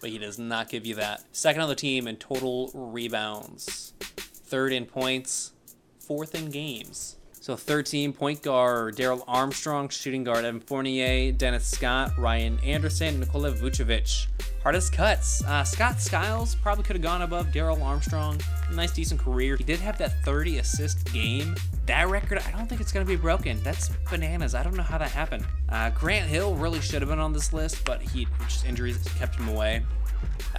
but 0.00 0.10
he 0.10 0.18
does 0.18 0.38
not 0.38 0.68
give 0.68 0.86
you 0.86 0.94
that. 0.96 1.22
Second 1.32 1.62
on 1.62 1.68
the 1.68 1.74
team 1.74 2.08
in 2.08 2.16
total 2.16 2.70
rebounds, 2.74 3.92
third 4.00 4.72
in 4.72 4.86
points, 4.86 5.52
fourth 5.98 6.34
in 6.34 6.50
games. 6.50 7.16
So 7.50 7.56
13 7.56 8.12
point 8.12 8.42
guard 8.42 8.94
Darrell 8.94 9.24
Armstrong, 9.26 9.88
shooting 9.88 10.22
guard 10.22 10.44
Evan 10.44 10.60
Fournier, 10.60 11.32
Dennis 11.32 11.66
Scott, 11.66 12.12
Ryan 12.16 12.60
Anderson, 12.62 13.18
Nikola 13.18 13.50
Vucevic. 13.50 14.28
Hardest 14.62 14.92
cuts. 14.92 15.42
Uh, 15.42 15.64
Scott 15.64 16.00
Skiles 16.00 16.54
probably 16.54 16.84
could 16.84 16.94
have 16.94 17.02
gone 17.02 17.22
above 17.22 17.50
Darrell 17.50 17.82
Armstrong. 17.82 18.40
Nice, 18.72 18.92
decent 18.92 19.18
career. 19.18 19.56
He 19.56 19.64
did 19.64 19.80
have 19.80 19.98
that 19.98 20.22
30 20.22 20.58
assist 20.58 21.12
game. 21.12 21.56
That 21.86 22.08
record, 22.08 22.38
I 22.38 22.52
don't 22.52 22.68
think 22.68 22.80
it's 22.80 22.92
going 22.92 23.04
to 23.04 23.10
be 23.10 23.20
broken. 23.20 23.60
That's 23.64 23.88
bananas. 24.08 24.54
I 24.54 24.62
don't 24.62 24.76
know 24.76 24.84
how 24.84 24.98
that 24.98 25.10
happened. 25.10 25.44
Uh, 25.70 25.90
Grant 25.90 26.28
Hill 26.28 26.54
really 26.54 26.80
should 26.80 27.02
have 27.02 27.08
been 27.08 27.18
on 27.18 27.32
this 27.32 27.52
list, 27.52 27.84
but 27.84 28.00
he 28.00 28.28
just 28.46 28.64
injuries 28.64 29.02
kept 29.18 29.34
him 29.34 29.48
away. 29.48 29.82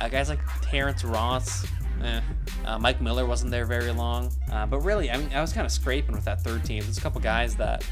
Uh, 0.01 0.09
guys 0.09 0.27
like 0.27 0.39
Terrence 0.61 1.05
Ross, 1.05 1.65
Eh. 2.03 2.21
Uh, 2.65 2.79
Mike 2.79 3.01
Miller 3.01 3.25
wasn't 3.25 3.51
there 3.51 3.65
very 3.65 3.91
long. 3.91 4.31
Uh, 4.51 4.65
but 4.65 4.79
really, 4.79 5.11
I 5.11 5.17
mean, 5.17 5.29
I 5.33 5.41
was 5.41 5.53
kind 5.53 5.65
of 5.65 5.71
scraping 5.71 6.13
with 6.13 6.25
that 6.25 6.41
third 6.41 6.63
team. 6.63 6.83
There's 6.83 6.97
a 6.97 7.01
couple 7.01 7.21
guys 7.21 7.55
that. 7.55 7.85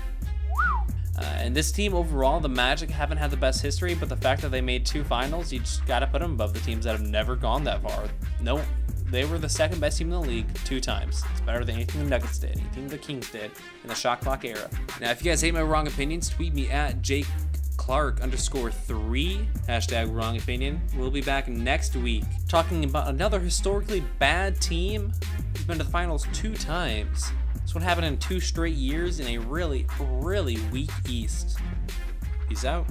Uh, 1.17 1.23
and 1.37 1.53
this 1.53 1.71
team 1.71 1.93
overall, 1.93 2.39
the 2.39 2.47
Magic 2.47 2.89
haven't 2.89 3.17
had 3.17 3.29
the 3.29 3.37
best 3.37 3.61
history, 3.61 3.93
but 3.93 4.07
the 4.07 4.15
fact 4.15 4.41
that 4.41 4.49
they 4.49 4.61
made 4.61 4.85
two 4.85 5.03
finals, 5.03 5.51
you 5.51 5.59
just 5.59 5.85
got 5.85 5.99
to 5.99 6.07
put 6.07 6.21
them 6.21 6.31
above 6.31 6.53
the 6.53 6.61
teams 6.61 6.85
that 6.85 6.93
have 6.93 7.05
never 7.05 7.35
gone 7.35 7.63
that 7.65 7.81
far. 7.83 8.05
No, 8.41 8.61
they 9.07 9.25
were 9.25 9.37
the 9.37 9.49
second 9.49 9.81
best 9.81 9.97
team 9.97 10.13
in 10.13 10.21
the 10.21 10.27
league 10.27 10.47
two 10.63 10.79
times. 10.79 11.23
It's 11.31 11.41
better 11.41 11.65
than 11.65 11.75
anything 11.75 12.03
the 12.03 12.09
Nuggets 12.09 12.39
did, 12.39 12.51
anything 12.57 12.87
the 12.87 12.97
Kings 12.97 13.29
did 13.31 13.51
in 13.83 13.89
the 13.89 13.95
shot 13.95 14.21
clock 14.21 14.45
era. 14.45 14.69
Now, 15.01 15.11
if 15.11 15.23
you 15.23 15.29
guys 15.29 15.41
hate 15.41 15.53
my 15.53 15.61
wrong 15.61 15.87
opinions, 15.87 16.29
tweet 16.29 16.53
me 16.53 16.69
at 16.69 17.01
Jake 17.01 17.27
Clark 17.89 18.21
underscore 18.21 18.69
three, 18.69 19.47
hashtag 19.67 20.13
wrong 20.13 20.37
opinion. 20.37 20.79
We'll 20.95 21.09
be 21.09 21.23
back 21.23 21.47
next 21.47 21.95
week 21.95 22.23
talking 22.47 22.83
about 22.83 23.07
another 23.07 23.39
historically 23.39 24.03
bad 24.19 24.61
team 24.61 25.11
who's 25.55 25.65
been 25.65 25.79
to 25.79 25.83
the 25.83 25.89
finals 25.89 26.27
two 26.31 26.53
times. 26.53 27.31
This 27.63 27.73
one 27.73 27.83
happened 27.83 28.05
in 28.05 28.17
two 28.19 28.39
straight 28.39 28.75
years 28.75 29.19
in 29.19 29.25
a 29.29 29.39
really, 29.39 29.87
really 29.99 30.59
weak 30.71 30.91
East. 31.07 31.57
Peace 32.47 32.63
out. 32.63 32.85